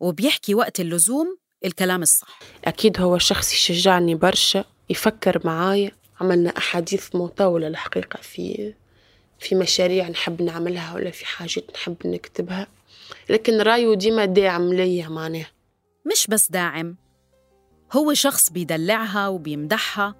[0.00, 2.40] وبيحكي وقت اللزوم الكلام الصح.
[2.64, 5.92] أكيد هو شخص يشجعني برشا يفكر معايا.
[6.20, 8.74] عملنا أحاديث مطولة الحقيقة في
[9.40, 12.66] في مشاريع نحب نعملها ولا في حاجات نحب نكتبها.
[13.30, 15.46] لكن رأيه ديما داعم ليا معناه
[16.12, 16.96] مش بس داعم.
[17.92, 20.14] هو شخص بيدلعها وبيمدحها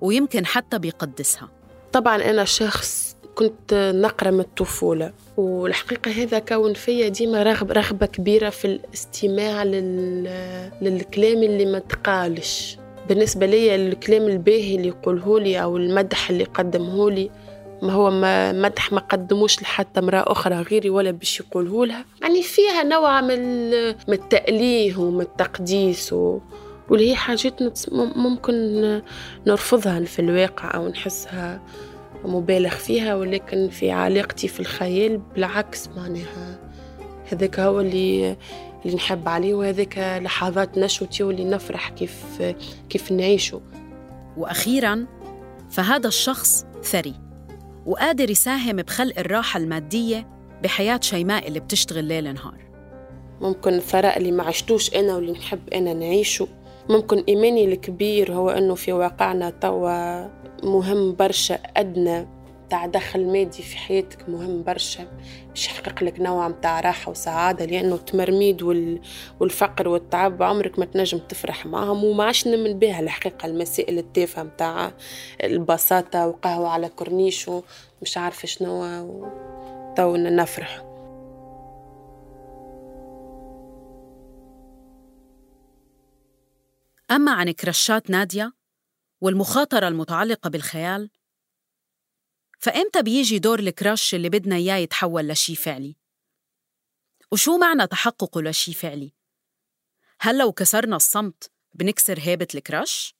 [0.00, 1.48] ويمكن حتى بيقدسها.
[1.92, 8.50] طبعا أنا شخص كنت نقرا من الطفولة والحقيقة هذا كون فيا ديما رغب رغبة كبيرة
[8.50, 10.24] في الاستماع لل...
[10.82, 12.78] للكلام اللي ما تقالش.
[13.08, 17.30] بالنسبة لي الكلام الباهي اللي يقوله لي أو المدح اللي قدمه لي
[17.82, 22.42] ما هو ما مدح ما قدموش لحتى امرأة أخرى غيري ولا باش يقوله لها يعني
[22.42, 26.38] فيها نوع من من التأليه ومن التقديس و...
[26.90, 27.60] واللي هي حاجات
[27.92, 29.00] ممكن
[29.46, 31.60] نرفضها في الواقع أو نحسها
[32.24, 36.58] مبالغ فيها ولكن في علاقتي في الخيال بالعكس معناها.
[37.32, 38.36] هذاك هو اللي
[38.84, 42.24] اللي نحب عليه وهذاك لحظات نشوتي واللي نفرح كيف
[42.88, 43.60] كيف نعيشه
[44.36, 45.06] وأخيرا
[45.70, 47.27] فهذا الشخص ثري.
[47.88, 50.26] وقادر يساهم بخلق الراحة المادية
[50.62, 52.58] بحياة شيماء اللي بتشتغل ليل نهار.
[53.40, 56.48] ممكن الثراء اللي ما عشتوش أنا واللي نحب أنا نعيشه.
[56.90, 60.28] ممكن إيماني الكبير هو أنه في واقعنا توا
[60.62, 62.26] مهم برشا أدنى.
[62.70, 65.06] تاع دخل مادي في حياتك مهم برشا
[65.48, 68.62] باش يحقق لك نوع متاع راحة وسعادة لأنه التمرميد
[69.40, 73.46] والفقر والتعب عمرك ما تنجم تفرح معهم وما عادش نمن بها الحقيقة.
[73.46, 74.92] المسائل التافهة متاع
[75.44, 78.84] البساطة وقهوة على كورنيش ومش عارفة شنو
[79.96, 80.84] تو نفرح.
[87.10, 88.52] أما عن كرشات نادية
[89.20, 91.10] والمخاطرة المتعلقة بالخيال
[92.58, 95.96] فإمتى بيجي دور الكراش اللي بدنا إياه يتحول لشي فعلي؟
[97.32, 99.12] وشو معنى تحققه لشي فعلي؟
[100.20, 103.14] هل لو كسرنا الصمت بنكسر هيبة الكراش؟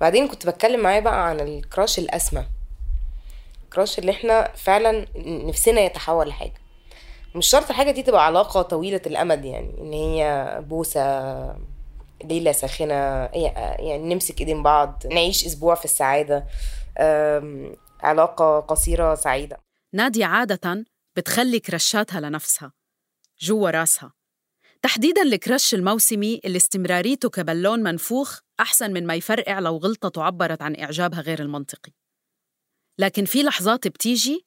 [0.00, 2.46] بعدين كنت بتكلم معاه بقى عن الكراش الأسمى
[3.64, 6.60] الكراش اللي إحنا فعلا نفسنا يتحول لحاجة
[7.34, 11.00] مش شرط الحاجة دي تبقى علاقة طويلة الأمد يعني إن هي بوسة
[12.24, 12.94] ليلة ساخنة
[13.34, 16.46] يعني نمسك إيدين بعض نعيش أسبوع في السعادة
[18.02, 19.60] علاقة قصيرة سعيدة
[19.92, 20.84] نادية عادة
[21.16, 22.72] بتخلي كرشاتها لنفسها
[23.40, 24.12] جوا راسها
[24.82, 30.76] تحديداً الكرش الموسمي اللي استمراريته كبالون منفوخ أحسن من ما يفرقع لو غلطت وعبرت عن
[30.76, 31.92] إعجابها غير المنطقي
[32.98, 34.46] لكن في لحظات بتيجي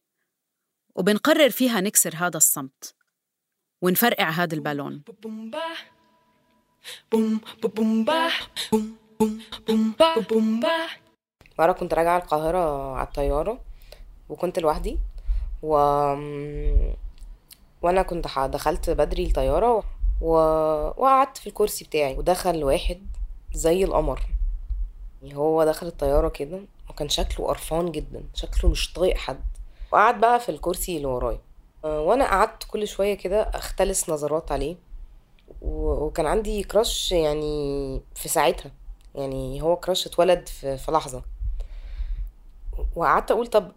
[0.96, 2.96] وبنقرر فيها نكسر هذا الصمت
[3.82, 5.04] ونفرقع هذا البالون
[11.60, 13.60] مرة كنت راجعة القاهرة على الطيارة
[14.30, 15.00] وكنت لوحدي
[15.64, 15.76] و
[17.82, 19.84] وأنا كنت دخلت بدري الطيارة
[20.22, 20.34] و...
[20.98, 23.08] وقعدت في الكرسي بتاعي ودخل واحد
[23.54, 24.22] زي القمر.
[25.22, 29.44] يعني هو دخل الطيارة كده وكان شكله قرفان جدا شكله مش طايق حد.
[29.92, 31.40] وقعد بقى في الكرسي اللي ورايا.
[31.84, 34.76] وأنا قعدت كل شوية كده أختلس نظرات عليه
[35.62, 38.72] وكان عندي كراش يعني في ساعتها.
[39.16, 41.24] يعني هو كراش اتولد في لحظة.
[42.96, 43.72] وقعدت أقول طب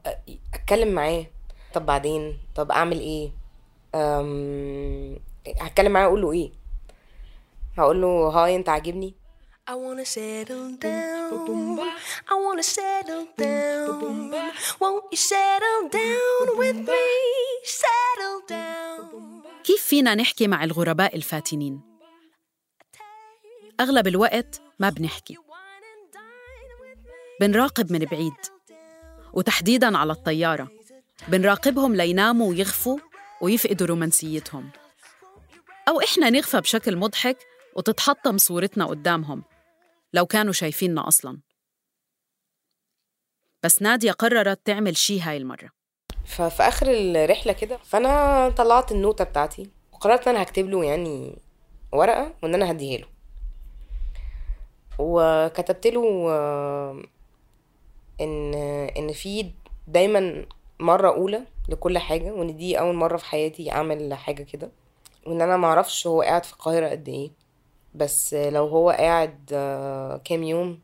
[0.54, 1.26] أتكلم معاه
[1.74, 3.30] طب بعدين طب أعمل إيه
[3.94, 5.18] أم...
[5.60, 6.50] هتكلم معاه أقول له إيه
[7.78, 9.14] هقول له هاي أنت عاجبني
[9.68, 11.78] I wanna settle down.
[12.32, 14.32] I wanna settle down.
[14.82, 17.06] Won't you settle down with me?
[17.82, 19.42] Settle down.
[19.64, 21.80] كيف فينا نحكي مع الغرباء الفاتنين؟
[23.80, 25.36] أغلب الوقت ما بنحكي
[27.40, 28.34] بنراقب من بعيد
[29.36, 30.68] وتحديداً على الطيارة.
[31.28, 32.98] بنراقبهم ليناموا ويغفوا
[33.40, 34.70] ويفقدوا رومانسيتهم.
[35.88, 37.38] أو إحنا نغفى بشكل مضحك
[37.76, 39.44] وتتحطم صورتنا قدامهم
[40.12, 41.38] لو كانوا شايفيننا أصلاً.
[43.62, 45.70] بس نادية قررت تعمل شي هاي المرة.
[46.24, 51.38] ففي آخر الرحلة كده فأنا طلعت النوتة بتاعتي وقررت إن أنا هكتب له يعني
[51.92, 53.06] ورقة وإن أنا هديها له.
[54.98, 56.02] وكتبت له
[58.20, 58.54] إن
[58.96, 59.50] إن في
[59.88, 60.46] دايما
[60.80, 64.70] مرة أولى لكل حاجة وإن دي أول مرة في حياتي أعمل حاجة كده.
[65.26, 67.30] وإن أنا معرفش هو قاعد في القاهرة قد إيه.
[67.94, 70.80] بس لو هو قاعد آه، كام يوم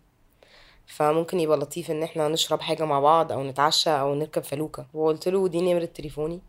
[0.87, 4.87] فممكن يبقى لطيف إن إحنا نشرب حاجة مع بعض أو نتعشى أو نركب فلوكة.
[4.95, 6.41] وقلت له دي نمرة تليفوني.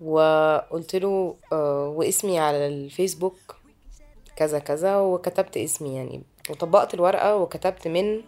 [0.00, 3.56] وقلت له آه، واسمي على الفيسبوك
[4.36, 6.22] كذا كذا وكتبت اسمي يعني.
[6.50, 8.22] وطبقت الورقة وكتبت من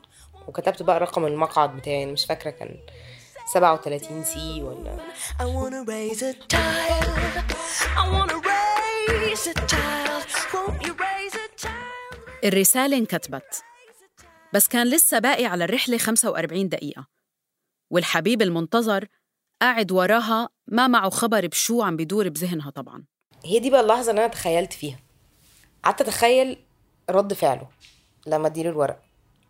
[0.48, 2.76] وكتبت بقى رقم المقعد بتاعي يعني مش فاكرة كان
[3.54, 4.96] سبعة وتلاتين سي ولا
[5.38, 7.08] I wanna raise a child.
[7.96, 10.24] I wanna raise a child.
[10.52, 12.44] Won't you raise a child?
[12.44, 13.62] الرسالة انكتبت
[14.54, 17.06] بس كان لسه باقي على الرحلة 45 دقيقة
[17.90, 19.06] والحبيب المنتظر
[19.62, 23.04] قاعد وراها ما معه خبر بشو عم بيدور بذهنها طبعا
[23.44, 24.98] هي دي بقى اللحظة اللي أنا تخيلت فيها
[25.84, 26.64] قعدت أتخيل
[27.10, 27.68] رد فعله
[28.26, 29.02] لما أديله الورق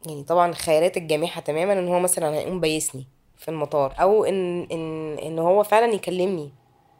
[0.07, 3.07] يعني طبعا خيالات الجامحة تماما إن هو مثلا هيقوم بيسني
[3.37, 6.53] في المطار أو إن إن إن هو فعلا يكلمني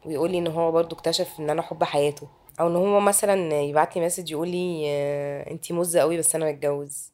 [0.05, 3.95] ويقول لي إن هو برضو اكتشف إن أنا حب حياته أو إن هو مثلا يبعت
[3.95, 7.11] لي مسج يقول لي آه، أنتي مزة قوي بس أنا متجوز.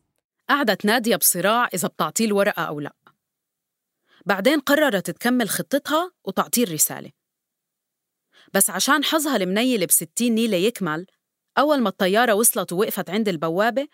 [0.50, 2.94] قعدت نادية بصراع إذا بتعطيه الورقة أو لأ.
[4.26, 7.12] بعدين قررت تكمل خطتها وتعطيه الرسالة.
[8.54, 11.06] بس عشان حظها المنيل بستين نيلة يكمل
[11.58, 13.88] أول ما الطيارة وصلت ووقفت عند البوابة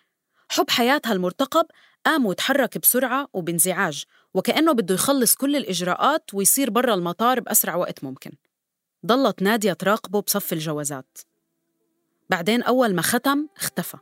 [0.52, 1.66] حب حياتها المرتقب
[2.06, 8.32] قام وتحرك بسرعة وبانزعاج وكأنه بده يخلص كل الإجراءات ويصير برا المطار بأسرع وقت ممكن.
[9.06, 11.18] ضلت نادية تراقبه بصف الجوازات.
[12.30, 13.96] بعدين أول ما ختم اختفى.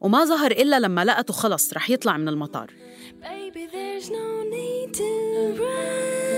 [0.00, 2.70] وما ظهر إلا لما لقته خلص رح يطلع من المطار.
[3.22, 5.10] Baby, there's no need to
[5.60, 6.36] run.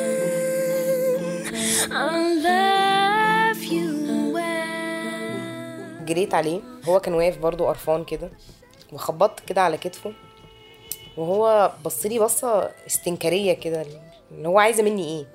[1.90, 3.88] I love you
[4.34, 6.04] well.
[6.04, 6.60] جريت عليه.
[6.84, 8.30] هو كان واقف برضو قرفان كده.
[8.92, 10.12] وخبطت كده على كتفه
[11.16, 13.86] وهو بصلي بصة استنكارية كده
[14.32, 15.26] اللي هو عايزة مني إيه؟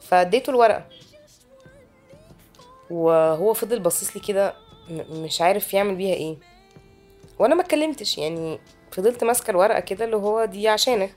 [0.00, 0.84] فاديته الورقة.
[2.90, 4.54] وهو فضل باصص لي كده
[4.90, 6.36] مش عارف يعمل بيها إيه.
[7.38, 8.58] وأنا ما اتكلمتش يعني
[8.92, 11.14] فضلت ماسكة الورقة كده اللي هو دي عشانك.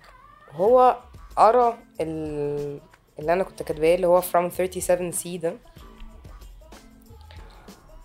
[0.52, 0.98] هو
[1.38, 2.80] قرأ ال-
[3.20, 5.54] اللي أنا كنت كاتباه اللي هو from 37 c ده.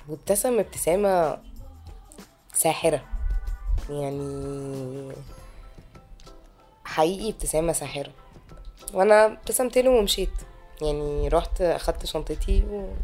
[0.08, 1.38] وابتسم ابتسامة
[2.52, 3.04] ساحرة.
[3.90, 5.12] يعني
[6.84, 8.12] حقيقي ابتسامه ساحره
[8.94, 10.30] وأنا ابتسمت له ومشيت.
[10.82, 12.94] يعني رحت أخدت شنطتي و...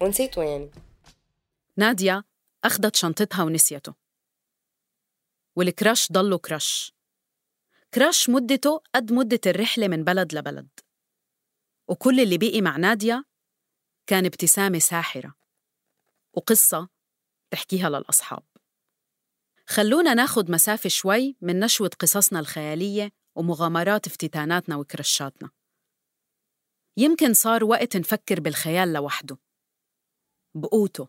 [0.00, 0.70] ونسيته يعني.
[1.76, 2.24] نادية
[2.64, 3.94] أخدت شنطتها ونسيته.
[5.56, 6.94] والكراش ضله كراش.
[7.94, 10.68] كراش مدته قد مدة الرحلة من بلد لبلد.
[11.88, 13.24] وكل اللي بقي مع نادية
[14.06, 15.34] كان ابتسامة ساحرة.
[16.32, 16.88] وقصة
[17.50, 18.42] تحكيها للأصحاب.
[19.68, 25.50] خلونا ناخد مسافة شوي من نشوة قصصنا الخيالية ومغامرات افتتاناتنا وكرشاتنا.
[26.96, 29.38] يمكن صار وقت نفكر بالخيال لوحده
[30.54, 31.08] بقوته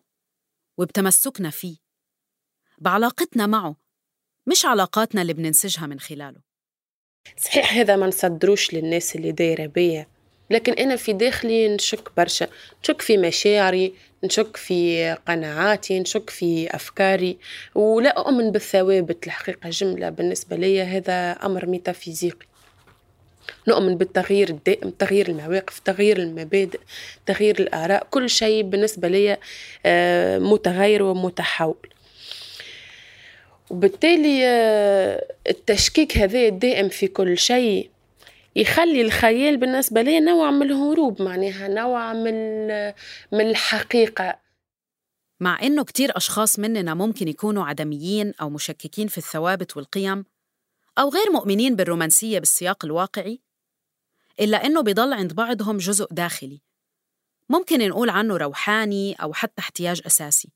[0.78, 1.76] وبتمسكنا فيه
[2.78, 3.76] بعلاقتنا معه
[4.46, 6.42] مش علاقاتنا اللي بننسجها من خلاله.
[7.36, 10.06] صحيح هذا ما نصدروش للناس اللي دايرة بيا
[10.50, 12.46] لكن أنا في داخلي نشك برشا
[12.82, 13.92] نشك في مشاعري
[14.24, 17.38] نشك في قناعاتي نشك في أفكاري
[17.74, 22.46] ولا أؤمن بالثوابت الحقيقة جملة بالنسبة لي هذا أمر ميتافيزيقي.
[23.68, 26.80] نؤمن بالتغيير الدائم تغيير المواقف تغيير المبادئ
[27.26, 29.36] تغيير الآراء كل شيء بالنسبة لي
[29.86, 31.88] آه، متغير ومتحول.
[33.70, 37.90] وبالتالي آه، التشكيك هذا الدائم في كل شيء
[38.58, 42.66] يخلي الخيال بالنسبة لي نوع من الهروب معناها نوع من
[43.32, 44.40] من الحقيقة.
[45.40, 50.24] مع إنه كتير أشخاص مننا ممكن يكونوا عدميين أو مشككين في الثوابت والقيم
[50.98, 53.40] أو غير مؤمنين بالرومانسية بالسياق الواقعي
[54.40, 56.60] إلا إنه بيضل عند بعضهم جزء داخلي.
[57.48, 60.52] ممكن نقول عنه روحاني أو حتى احتياج أساسي.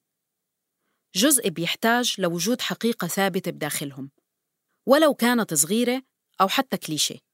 [1.14, 4.11] جزء بيحتاج لوجود حقيقة ثابتة بداخلهم
[4.86, 6.03] ولو كانت صغيرة
[6.40, 7.32] أو حتى كليشيه.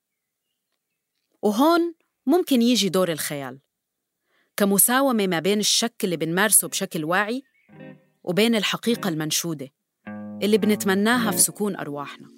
[1.43, 1.95] وهون
[2.27, 3.61] ممكن يجي دور الخيال.
[4.57, 7.43] كمساومة ما بين الشك اللي بنمارسه بشكل واعي
[8.25, 9.71] وبين الحقيقة المنشودة
[10.43, 12.29] اللي بنتمناها في سكون أرواحنا.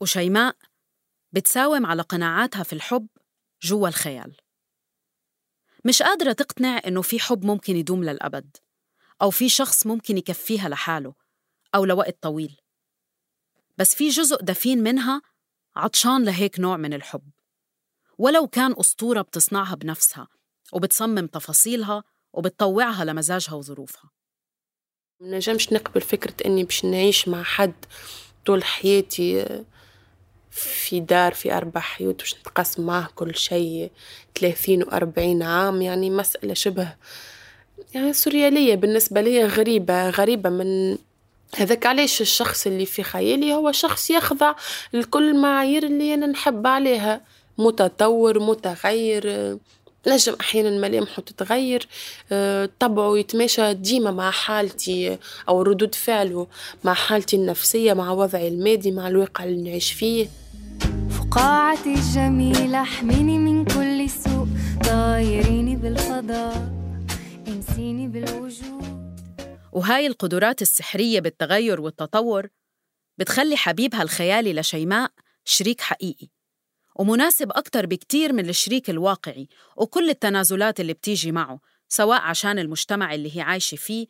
[0.00, 0.56] وشيماء
[1.32, 3.06] بتساوم على قناعاتها في الحب
[3.62, 4.36] جوا الخيال.
[5.84, 8.56] مش قادرة تقتنع إنه في حب ممكن يدوم للأبد
[9.22, 11.23] أو في شخص ممكن يكفيها لحاله.
[11.74, 12.56] أو لوقت طويل.
[13.76, 15.22] بس في جزء دفين منها
[15.76, 17.30] عطشان لهيك نوع من الحب.
[18.18, 20.28] ولو كان أسطورة بتصنعها بنفسها
[20.72, 24.10] وبتصمم تفاصيلها وبتطوعها لمزاجها وظروفها.
[25.20, 27.74] منجمش نقبل فكرة إني باش نعيش مع حد
[28.46, 29.46] طول حياتي
[30.50, 33.90] في دار في أربع حيوت باش نتقاسم معاه كل شيء
[34.40, 36.96] ثلاثين وأربعين عام يعني مسألة شبه
[37.94, 40.98] يعني سوريالية بالنسبة لي غريبة غريبة من
[41.56, 44.54] هذاك علاش الشخص اللي في خيالي هو شخص يخضع
[44.92, 47.20] لكل المعايير اللي أنا نحب عليها.
[47.58, 49.58] متطور متغير.
[50.06, 51.88] نجم أحيانا ملامحه تتغير
[52.32, 55.18] آه، طبعه يتماشى ديما مع حالتي
[55.48, 56.46] أو ردود فعله
[56.84, 60.28] مع حالتي النفسية مع وضعي المادي مع الواقع اللي نعيش فيه.
[61.10, 64.46] فقاعتي الجميلة احميني من كل سوء.
[64.84, 66.72] طايريني بالفضاء
[67.48, 69.03] انسيني بالوجود.
[69.74, 72.48] وهاي القدرات السحرية بالتغير والتطور
[73.18, 75.10] بتخلي حبيبها الخيالي لشيماء
[75.44, 76.28] شريك حقيقي
[76.96, 83.36] ومناسب أكتر بكتير من الشريك الواقعي وكل التنازلات اللي بتيجي معه سواء عشان المجتمع اللي
[83.36, 84.06] هي عايشة فيه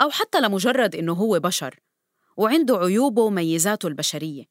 [0.00, 1.80] أو حتى لمجرد إنه هو بشر
[2.36, 4.44] وعنده عيوبه وميزاته البشرية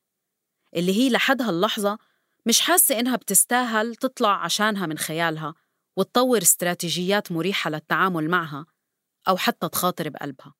[0.76, 1.98] اللي هي لحد هاللحظة
[2.46, 5.54] مش حاسة إنها بتستاهل تطلع عشانها من خيالها
[5.98, 8.66] وتطور استراتيجيات مريحة للتعامل معها
[9.28, 10.54] أو حتى تخاطر بقلبها.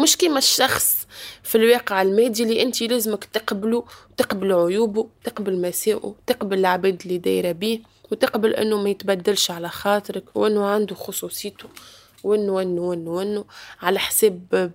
[0.00, 1.06] مش كيما الشخص
[1.42, 3.84] في الواقع المادي اللي أنت لازمك تقبله
[4.16, 7.80] تقبل عيوبه تقبل مساوئه تقبل العباد اللي دايرة بيه
[8.12, 11.68] وتقبل إنه ما يتبدلش على خاطرك وإنه عنده خصوصيته
[12.24, 13.44] وإنه وإنه وإنه وإنه.
[13.82, 14.72] على حساب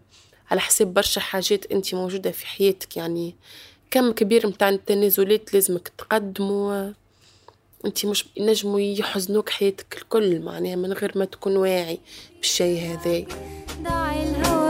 [0.52, 3.36] على حساب برشا حاجات أنت موجودة في حياتك يعني
[3.92, 6.94] كم كبير متاع التنازلات لازمك تقدمه.
[7.86, 12.00] انت مش نجموا يحزنوك حياتك الكل معناها من غير ما تكون واعي
[12.36, 13.26] بالشي هذا.
[13.80, 14.68] الهوى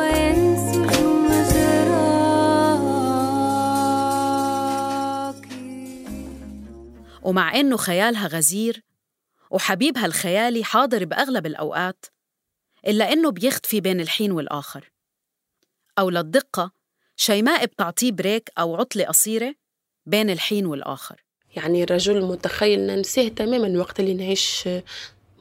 [7.24, 8.84] ومع إنه خيالها غزير
[9.52, 12.06] وحبيبها الخيالي حاضر بأغلب الأوقات
[12.88, 14.92] إلا إنه بيختفي بين الحين والآخر.
[16.00, 16.72] أو للدقة
[17.16, 19.56] شيماء بتعطيه بريك أو عطلة قصيرة
[20.06, 21.27] بين الحين والآخر.
[21.58, 24.70] يعني الرجل متخيل ننساه تماما وقت اللي نعيش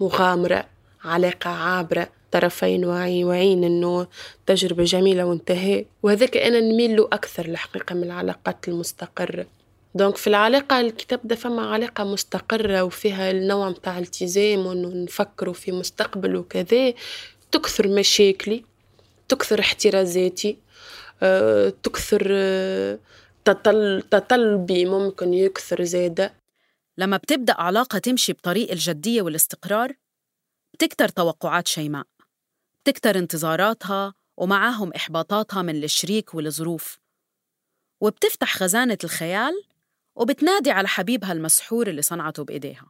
[0.01, 0.67] مغامرة
[1.05, 4.07] علاقة عابرة طرفين واعي واعيين إنه
[4.47, 9.47] تجربة جميلة وانتهاء وهذاك أنا نميل له أكثر الحقيقة من العلاقات المستقرة.
[9.95, 14.89] دونك في العلاقة الكتاب ده فما علاقة مستقرة وفيها النوع متاع التزام وإنه
[15.53, 16.95] في مستقبل وكذا
[17.53, 18.65] تكثر مشاكلي
[19.29, 20.57] تكثر احترازاتي
[21.23, 22.99] آه، تكثر آه،
[23.47, 26.35] تطل تطلبي ممكن يكثر زادة
[26.99, 29.93] لما بتبدأ علاقة تمشي بطريق الجدية والاستقرار
[30.75, 32.07] بتكتر توقعات شيماء
[32.87, 36.99] بتكتر انتظاراتها ومعاهم إحباطاتها من الشريك والظروف.
[38.01, 39.63] وبتفتح خزانة الخيال
[40.17, 42.87] وبتنادي على حبيبها المسحور اللي صنعته بإيديها.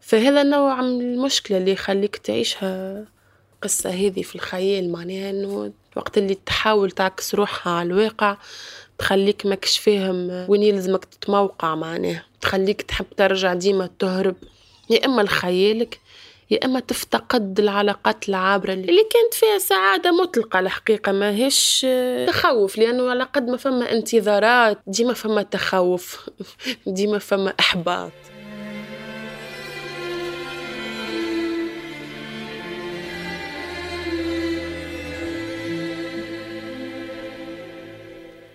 [0.00, 3.04] فهذا النوع من المشكلة اللي يخليك تعيشها
[3.62, 8.36] قصة هذه في الخيال معناها إنه وقت اللي تحاول تعكس روحها على الواقع
[8.98, 12.24] تخليك ماكش فاهم وين يلزمك تتموقع معناها.
[12.40, 14.36] تخليك تحب ترجع ديما تهرب.
[14.90, 16.00] يا إما لخيالك
[16.50, 21.86] يا إما تفتقد العلاقات العابرة اللي كانت فيها سعادة مطلقة الحقيقة ماهيش
[22.26, 26.30] تخوف لأنه على قد ما فما انتظارات ديما فما تخوف
[26.86, 28.12] ديما فما إحباط.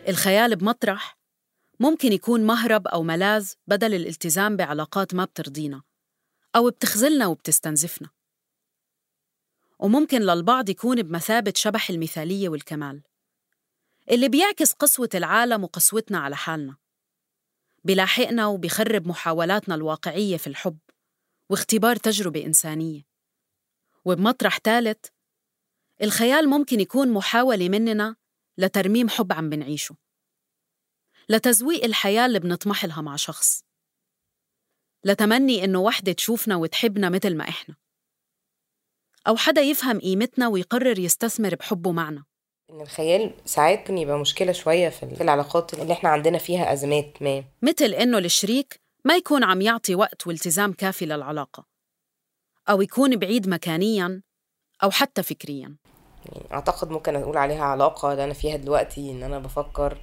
[0.10, 1.18] الخيال بمطرح
[1.80, 5.82] ممكن يكون مهرب أو ملاذ بدل الالتزام بعلاقات ما بترضينا
[6.56, 8.10] أو بتخذلنا وبتستنزفنا.
[9.80, 13.02] وممكن للبعض يكون بمثابة شبح المثالية والكمال
[14.12, 16.76] اللي بيعكس قسوة العالم وقسوتنا على حالنا
[17.84, 20.78] بيلاحقنا وبيخرب محاولاتنا الواقعية في الحب
[21.50, 23.02] واختبار تجربة إنسانية.
[24.06, 25.06] وبمطرح ثالث
[26.02, 28.16] الخيال ممكن يكون محاولة مننا
[28.60, 29.96] لترميم حب عم بنعيشه.
[31.30, 33.64] لتزويق الحياة اللي بنطمح لها مع شخص.
[35.04, 37.76] لتمني إنه وحدة تشوفنا وتحبنا مثل ما إحنا.
[39.28, 42.26] أو حدا يفهم قيمتنا ويقرر يستثمر بحبه معنا.
[42.70, 47.44] إن الخيال ساعات ممكن يبقى مشكلة شوية في العلاقات اللي إحنا عندنا فيها أزمات ما.
[47.62, 51.66] مثل إنه الشريك ما يكون عم يعطي وقت والتزام كافي للعلاقة.
[52.70, 54.22] أو يكون بعيد مكانياً
[54.84, 55.76] أو حتى فكرياً.
[56.26, 59.98] يعني أعتقد ممكن أقول عليها علاقة اللي أنا فيها دلوقتي إن أنا بفكر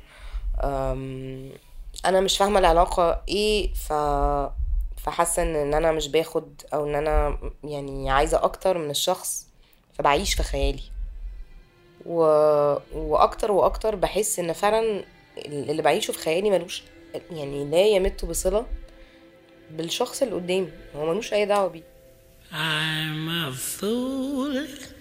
[2.07, 3.93] أنا مش فاهمة العلاقة إيه ف
[4.97, 9.47] فحاسة إن أنا مش باخد أو إن أنا يعني عايزة أكتر من الشخص
[9.93, 10.83] فبعيش في خيالي
[12.07, 12.21] و...
[12.95, 15.05] وأكتر وأكتر بحس إن فعلا
[15.47, 16.83] اللي بعيشه في خيالي ملوش
[17.31, 18.67] يعني لا يمت بصلة
[19.71, 21.97] بالشخص اللي قدامي هو ملوش أي دعوة بيه
[22.53, 24.96] I'm a fool.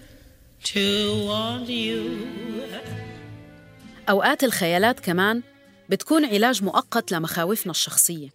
[4.10, 5.44] أوقات الخيالات كمان
[5.90, 8.30] بتكون علاج مؤقت لمخاوفنا الشخصية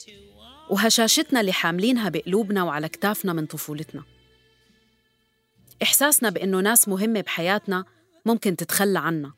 [0.70, 4.03] وهشاشتنا اللي حاملينها بقلوبنا وعلى كتافنا من طفولتنا.
[5.83, 7.85] إحساسنا بإنه ناس مهمة بحياتنا
[8.26, 9.33] ممكن تتخلى عنا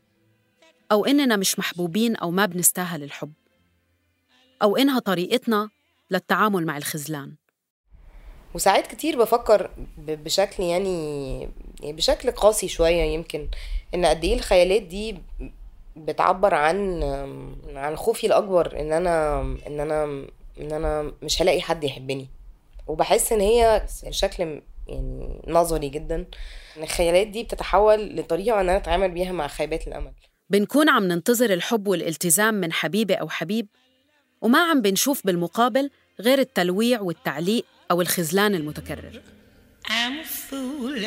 [0.93, 3.32] أو إننا مش محبوبين أو ما بنستاهل الحب
[4.62, 5.68] أو إنها طريقتنا
[6.11, 7.34] للتعامل مع الخذلان.
[8.55, 11.40] وساعات كتير بفكر بشكل يعني
[11.80, 13.48] يعني بشكل قاسي شوية يمكن
[13.94, 15.16] إن قد إيه الخيالات دي
[15.96, 17.03] بتعبر عن
[17.74, 20.05] عن خوفي الأكبر إن أنا إن أنا
[20.61, 22.28] إن أنا مش هلاقي حد يحبني.
[22.86, 26.26] وبحس إن هي بشكل يعني نظري جدا
[26.76, 30.12] إن الخيالات دي بتتحول لطريقة إن أنا أتعامل بيها مع خيبات الأمل.
[30.50, 33.66] بنكون عم ننتظر الحب والالتزام من حبيبة أو حبيب
[34.40, 35.90] وما عم بنشوف بالمقابل
[36.20, 39.20] غير التلويع والتعليق أو الخذلان المتكرر.
[39.86, 41.05] I'm a fool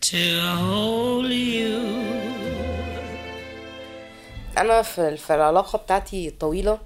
[0.00, 1.80] to hold you.
[4.58, 6.78] أنا في العلاقة بتاعتي الطويله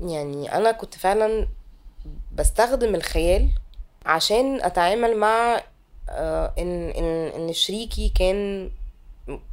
[0.00, 1.48] يعني أنا كنت فعلا
[2.34, 3.48] بستخدم الخيال
[4.06, 5.62] عشان أتعامل مع
[6.10, 8.70] آه، إن إن إن شريكي كان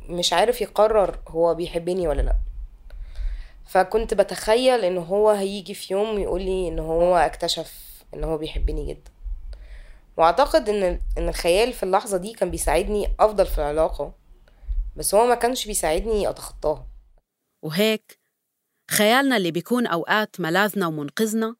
[0.09, 2.36] مش عارف يقرر هو بيحبني ولا لأ.
[3.67, 8.89] فكنت بتخيل إن هو هيجي في يوم يقول لي إن هو اكتشف ان هو بيحبني
[8.93, 9.12] جدا.
[10.18, 14.14] وأعتقد إن إن الخيال في اللحظة دي كان بيساعدني أفضل في العلاقة
[14.95, 16.88] بس هو ما كانش بيساعدني أتخطاها.
[17.64, 18.20] وهيك
[18.91, 21.55] خيالنا اللي بيكون أوقات ملاذنا ومنقذنا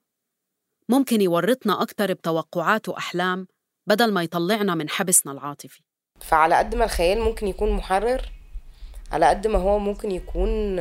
[0.88, 3.46] ممكن يورطنا أكتر بتوقعات وأحلام
[3.86, 5.82] بدل ما يطلعنا من حبسنا العاطفي.
[6.20, 8.32] فعلى قد ما الخيال ممكن يكون محرر
[9.12, 10.76] على قد ما هو ممكن يكون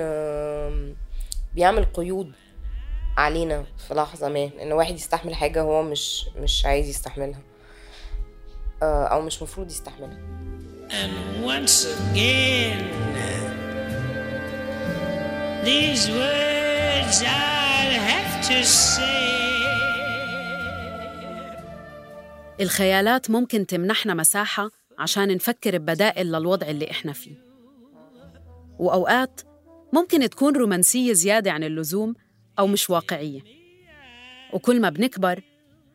[1.56, 2.34] بيعمل قيود.
[3.22, 7.42] علينا في لحظة ما ان واحد يستحمل حاجة هو مش مش عايز يستحملها.
[8.84, 10.18] آه، أو مش مفروض يستحملها.
[10.90, 12.82] And once again,
[15.66, 19.32] these words I'll have to say.
[22.62, 24.70] الخيالات ممكن تمنحنا مساحة
[25.00, 27.36] عشان نفكر ببدائل للوضع اللي إحنا فيه.
[28.80, 29.42] وأوقات
[29.94, 32.16] ممكن تكون رومانسية زيادة عن اللزوم
[32.62, 33.41] أو مش واقعية.
[34.53, 35.43] وكل ما بنكبر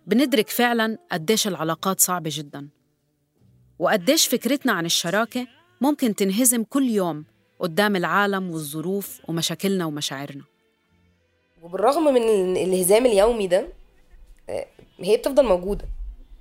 [0.06, 2.68] بندرك فعلاً قديش العلاقات صعبة جداً.
[3.78, 5.46] وقديش فكرتنا عن الشراكة
[5.80, 7.24] ممكن تنهزم كل يوم
[7.60, 10.44] قدام العالم والظروف ومشاكلنا ومشاعرنا.
[11.62, 13.68] وبالرغم من ال- الانهزام اليومي ده
[14.48, 14.66] آه،
[15.00, 15.84] هي بتفضل موجودة.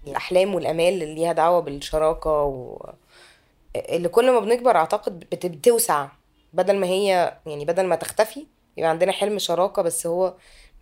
[0.08, 2.90] الأحلام والأمال اللي ليها دعوة بالشراكة و...
[3.76, 6.08] اللي كل ما بنكبر أعتقد بت- بتوسع.
[6.54, 8.46] بدل ما هي يعني بدل ما تختفي
[8.78, 10.34] يبقى عندنا حلم شراكة بس هو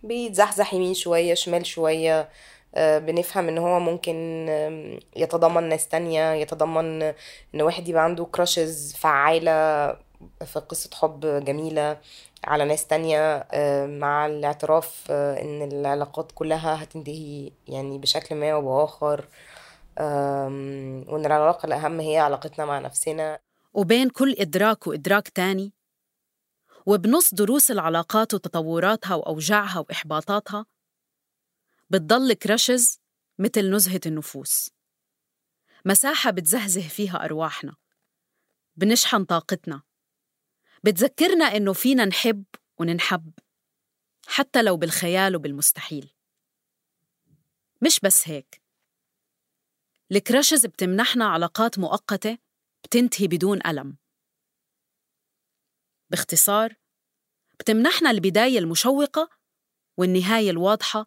[0.02, 2.28] بيتزحزح يمين شوية شمال شوية
[2.74, 4.14] آه، بنفهم إن هو ممكن
[5.16, 7.02] يتضمن ناس تانية يتضمن
[7.54, 9.86] إن واحد يبقى عنده كراشز فعالة
[10.44, 11.98] في قصة حب جميلة
[12.44, 13.46] على ناس تانية
[13.86, 18.46] مع الاعتراف آه، إن العلاقات كلها هتنتهي يعني بشكل ما
[19.98, 23.38] آم، وإن العلاقة الأهم هي علاقتنا مع نفسنا.
[23.74, 25.72] وبين كل إدراك وإدراك تاني
[26.86, 30.66] وبنص دروس العلاقات وتطوراتها وأوجاعها وإحباطاتها
[31.90, 33.00] بتضل كراشز
[33.38, 34.70] مثل نزهة النفوس.
[35.84, 37.76] مساحة بتزهزه فيها أرواحنا
[38.76, 39.82] بنشحن طاقتنا
[40.84, 42.44] بتذكرنا إنه فينا نحب
[42.78, 43.32] وننحب
[44.26, 46.14] حتى لو بالخيال وبالمستحيل.
[47.82, 48.62] مش بس هيك.
[50.12, 52.38] الكراشز بتمنحنا علاقات مؤقتة
[52.84, 53.96] بتنتهي بدون ألم.
[56.10, 56.74] باختصار
[57.60, 59.28] بتمنحنا البداية المشوقة
[59.98, 61.06] والنهاية الواضحة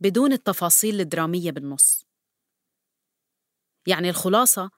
[0.00, 2.06] بدون التفاصيل الدرامية بالنص.
[3.86, 4.70] يعني الخلاصة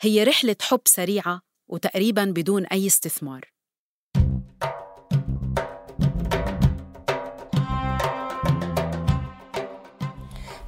[0.00, 3.52] هي رحلة حب سريعة وتقريباً بدون أي استثمار.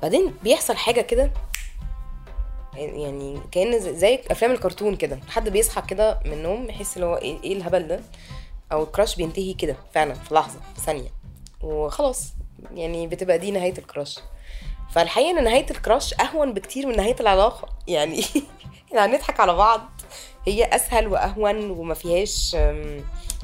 [0.03, 1.33] بعدين بيحصل حاجة كده
[2.79, 5.18] يعني كأن زي- أفلام الكرتون كده.
[5.29, 8.01] حد بيصحى كده من النوم يحس اللي هو إيه إيه الهبل ده؟
[8.72, 11.09] أو الكراش بينتهي كده فعلا في لحظة في ثانية.
[11.62, 12.33] وخلاص
[12.74, 14.18] يعني بتبقى دي نهاية الكراش.
[14.95, 17.68] فالحقيقة إن نهاية الكراش أهون بكتير من نهاية العلاقة.
[17.89, 18.24] يعني
[18.93, 19.81] يعني هنضحك على بعض.
[20.47, 22.55] هي أسهل وأهون وما فيهاش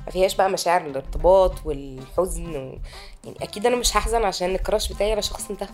[0.07, 2.79] ما فيهاش بقى مشاعر الارتباط والحزن و...
[3.25, 5.69] يعني أكيد أنا مش هحزن عشان الكراش بتاعي على شخص انتهى.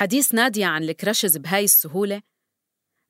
[0.00, 2.22] حديث نادية عن الكراشز بهاي السهولة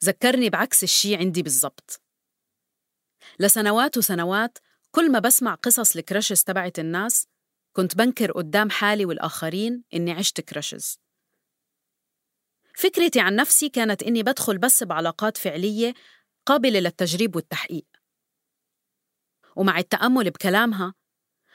[0.04, 2.02] ذكرني بعكس الشي عندي بالضبط.
[3.38, 4.58] لسنوات وسنوات
[4.90, 7.26] كل ما بسمع قصص الكراشز تبعت الناس
[7.76, 10.98] كنت بنكر قدام حالي والآخرين إني عشت كراشز
[12.74, 15.94] فكرتي عن نفسي كانت إني بدخل بس بعلاقات فعلية
[16.46, 17.86] قابلة للتجريب والتحقيق.
[19.56, 20.94] ومع التأمل بكلامها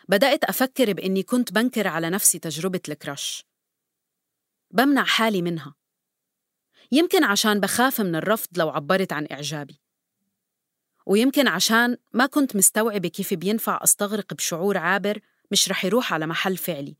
[0.10, 3.55] بدأت أفكر بإني كنت بنكر على نفسي تجربة الكراش
[4.76, 5.76] بمنع حالي منها.
[6.92, 9.82] يمكن عشان بخاف من الرفض لو عبرت عن إعجابي.
[11.06, 15.20] ويمكن عشان ما كنت مستوعبة كيف بينفع أستغرق بشعور عابر
[15.52, 16.98] مش رح يروح على محل فعلي.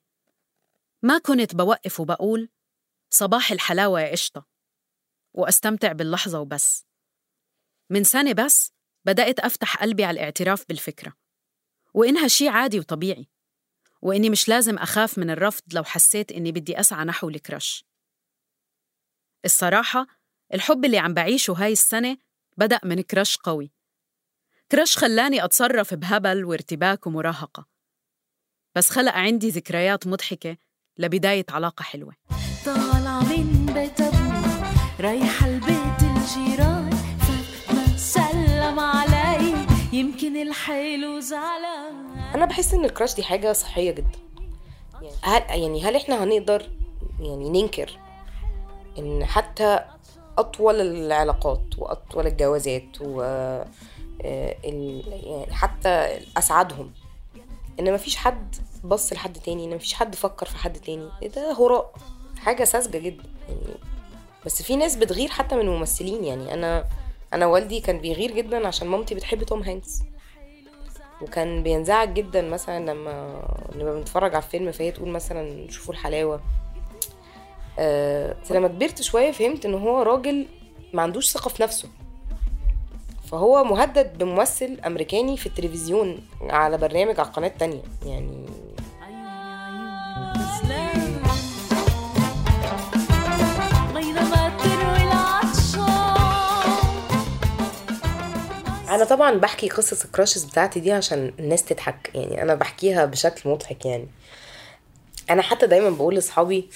[1.04, 2.50] ما كنت بوقف وبقول
[3.10, 4.46] صباح الحلاوة يا قشطة.
[5.34, 6.86] وأستمتع باللحظة وبس.
[7.90, 8.72] من سنة بس
[9.06, 11.14] بدأت أفتح قلبي على الاعتراف بالفكرة.
[11.94, 13.28] وإنها شي عادي وطبيعي.
[14.06, 17.86] وإني مش لازم أخاف من الرفض لو حسيت إني بدي أسعى نحو الكرش
[19.46, 20.08] الصراحة
[20.54, 22.18] الحب اللي عم بعيشه هاي السنة
[22.58, 23.72] بدأ من كرش قوي.
[24.72, 27.66] كرش خلاني أتصرف بهبل وارتباك ومراهقة.
[28.76, 30.58] بس خلق عندي ذكريات مضحكة
[30.98, 32.16] لبداية علاقة حلوة.
[32.66, 36.90] طالعة من بيت أبوي رايحة البيت الجيران
[37.98, 42.05] سلم علي يمكن الحلو زعلان.
[42.36, 44.20] أنا بحس إن الكراش دي حاجة صحية جدا.
[45.02, 46.70] يعني هل يعني هل إحنا هنقدر
[47.20, 48.00] يعني ننكر
[48.98, 49.80] إن حتى
[50.38, 53.66] أطول العلاقات وأطول الجوازات و آه،
[54.64, 55.04] يعني
[55.52, 56.92] حتى اسعدهم
[57.80, 61.54] إن مفيش حد بص لحد تاني إن مفيش حد فكر في حد تاني إيه ده؟
[61.54, 61.94] هراء.
[62.38, 63.78] حاجة ساذجة جدا يعني.
[64.46, 66.54] بس في ناس بتغير حتى من الممثلين يعني.
[66.54, 66.86] أنا
[67.34, 70.02] أنا والدي كان بيغير جدا عشان مامتي بتحب توم هانكس.
[71.22, 73.42] وكان بينزعج جدا مثلا لما
[73.76, 76.42] لما بنتفرج على الفيلم فهي تقول مثلا شوفوا الحلاوة.
[78.44, 80.48] بس لما كبرت شوية فهمت إن هو راجل
[80.94, 81.90] ما عندوش ثقة في نفسه.
[83.32, 87.82] فهو مهدد بممثل أمريكاني في التلفزيون على برنامج على قناة تانية.
[88.06, 88.46] يعني
[98.96, 102.12] أنا طبعا بحكي قصص الكراشز بتاعتي دي عشان الناس تضحك.
[102.16, 104.08] يعني أنا بحكيها بشكل مضحك يعني.
[105.30, 106.70] أنا حتى دايما بقول لأصحابي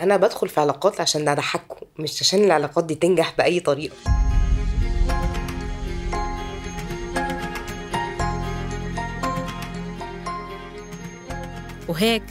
[0.00, 3.96] أنا بدخل في علاقات عشان أضحككم مش عشان العلاقات دي تنجح بأي طريقة.
[11.88, 12.22] وهيك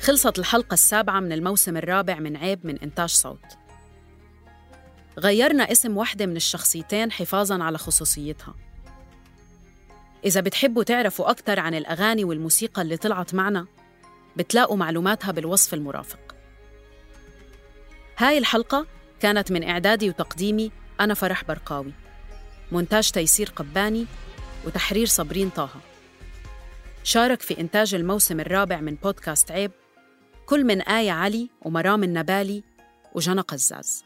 [0.00, 3.38] خلصت الحلقة السابعة من الموسم الرابع من عيب من إنتاج صوت.
[5.20, 8.54] غيرنا اسم واحدة من الشخصيتين حفاظاً على خصوصيتها.
[10.24, 13.66] إذا بتحبوا تعرفوا أكثر عن الأغاني والموسيقى اللي طلعت معنا
[14.36, 16.34] بتلاقوا معلوماتها بالوصف المرافق.
[18.18, 18.86] هاي الحلقة
[19.20, 21.92] كانت من إعدادي وتقديمي أنا فرح برقاوي.
[22.72, 24.06] مونتاج تيسير قباني
[24.66, 25.70] وتحرير صابرين طه.
[27.04, 29.72] شارك في إنتاج الموسم الرابع من بودكاست عيب
[30.46, 32.62] كل من آية علي ومرام النبالي
[33.14, 34.04] وجنى قزاز.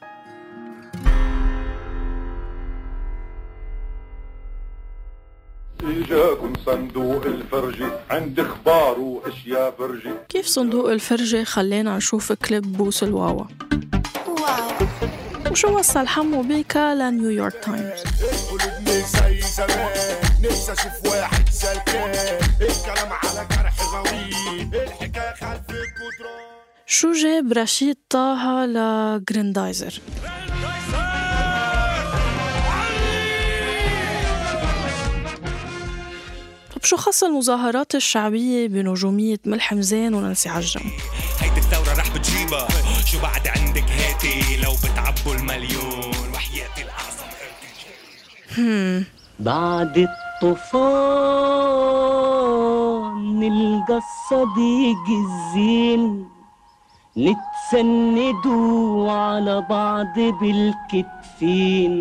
[5.85, 13.45] إجاكم صندوق الفرجي عند إخبار وأشياء فرجي كيف صندوق الفرجة خلينا نشوف كليب بوس الواوا.
[15.51, 18.03] وشو وصل حمو بيكا ل New York Times
[18.87, 19.91] زي زمان
[20.43, 21.45] نفسي أشوف واحد
[22.61, 23.75] الكلام على جرح
[24.75, 25.61] الحكاية خلف
[26.87, 30.01] شو جاب رشيد طه ل Grendizer
[36.85, 40.91] طب شو خص المظاهرات الشعبية بنجومية ملحم زين ونانسي عجرم.
[41.41, 42.69] هيدي الثورة رح بتجيبها.
[43.07, 47.25] شو بعد عندك هاتي لو بتعبوا المليون؟ وحياتي الأعظم
[49.41, 50.91] بعد الطوفان
[53.41, 56.29] نلقى الصديق الزين
[57.73, 61.95] نتسندوا على بعض بالكتفين.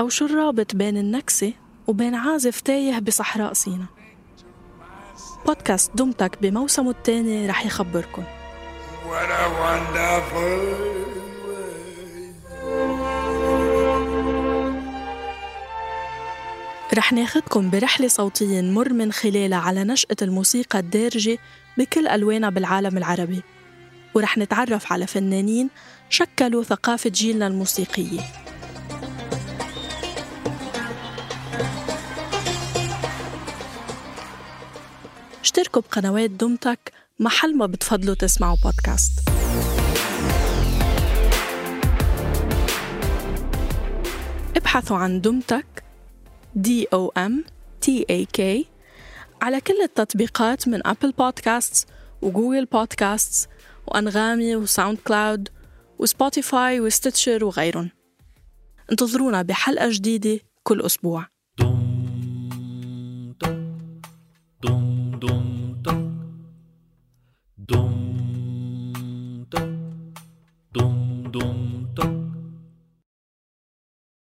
[0.00, 1.52] أو شو الرابط بين النكسة؟
[1.88, 3.86] وبين عازف تايه بصحراء سينا
[5.46, 7.64] بودكاست دمتك بموسمه الثاني رح
[9.62, 10.98] wonderful
[16.94, 21.38] رح ناخدكم برحلة صوتية نمر من خلالها على نشأة الموسيقى الدارجة
[21.78, 23.42] بكل ألوانها بالعالم العربي.
[24.14, 25.70] ورح نتعرف على فنانين
[26.10, 28.20] شكلوا ثقافة جيلنا الموسيقية.
[35.48, 39.28] اشتركوا بقنوات دومتك محل ما بتفضلوا تسمعوا بودكاست
[44.56, 45.84] ابحثوا عن دومتك
[46.54, 47.44] D O M
[47.80, 48.66] T A K
[49.42, 51.88] على كل التطبيقات من Apple Podcasts
[52.22, 53.48] و Google Podcasts
[53.86, 55.48] وأنغامي و SoundCloud
[55.98, 57.90] و Spotify و Stitcher وغيرهم
[58.90, 61.26] انتظرونا بحلقة جديدة كل أسبوع.
[65.22, 65.47] doğdum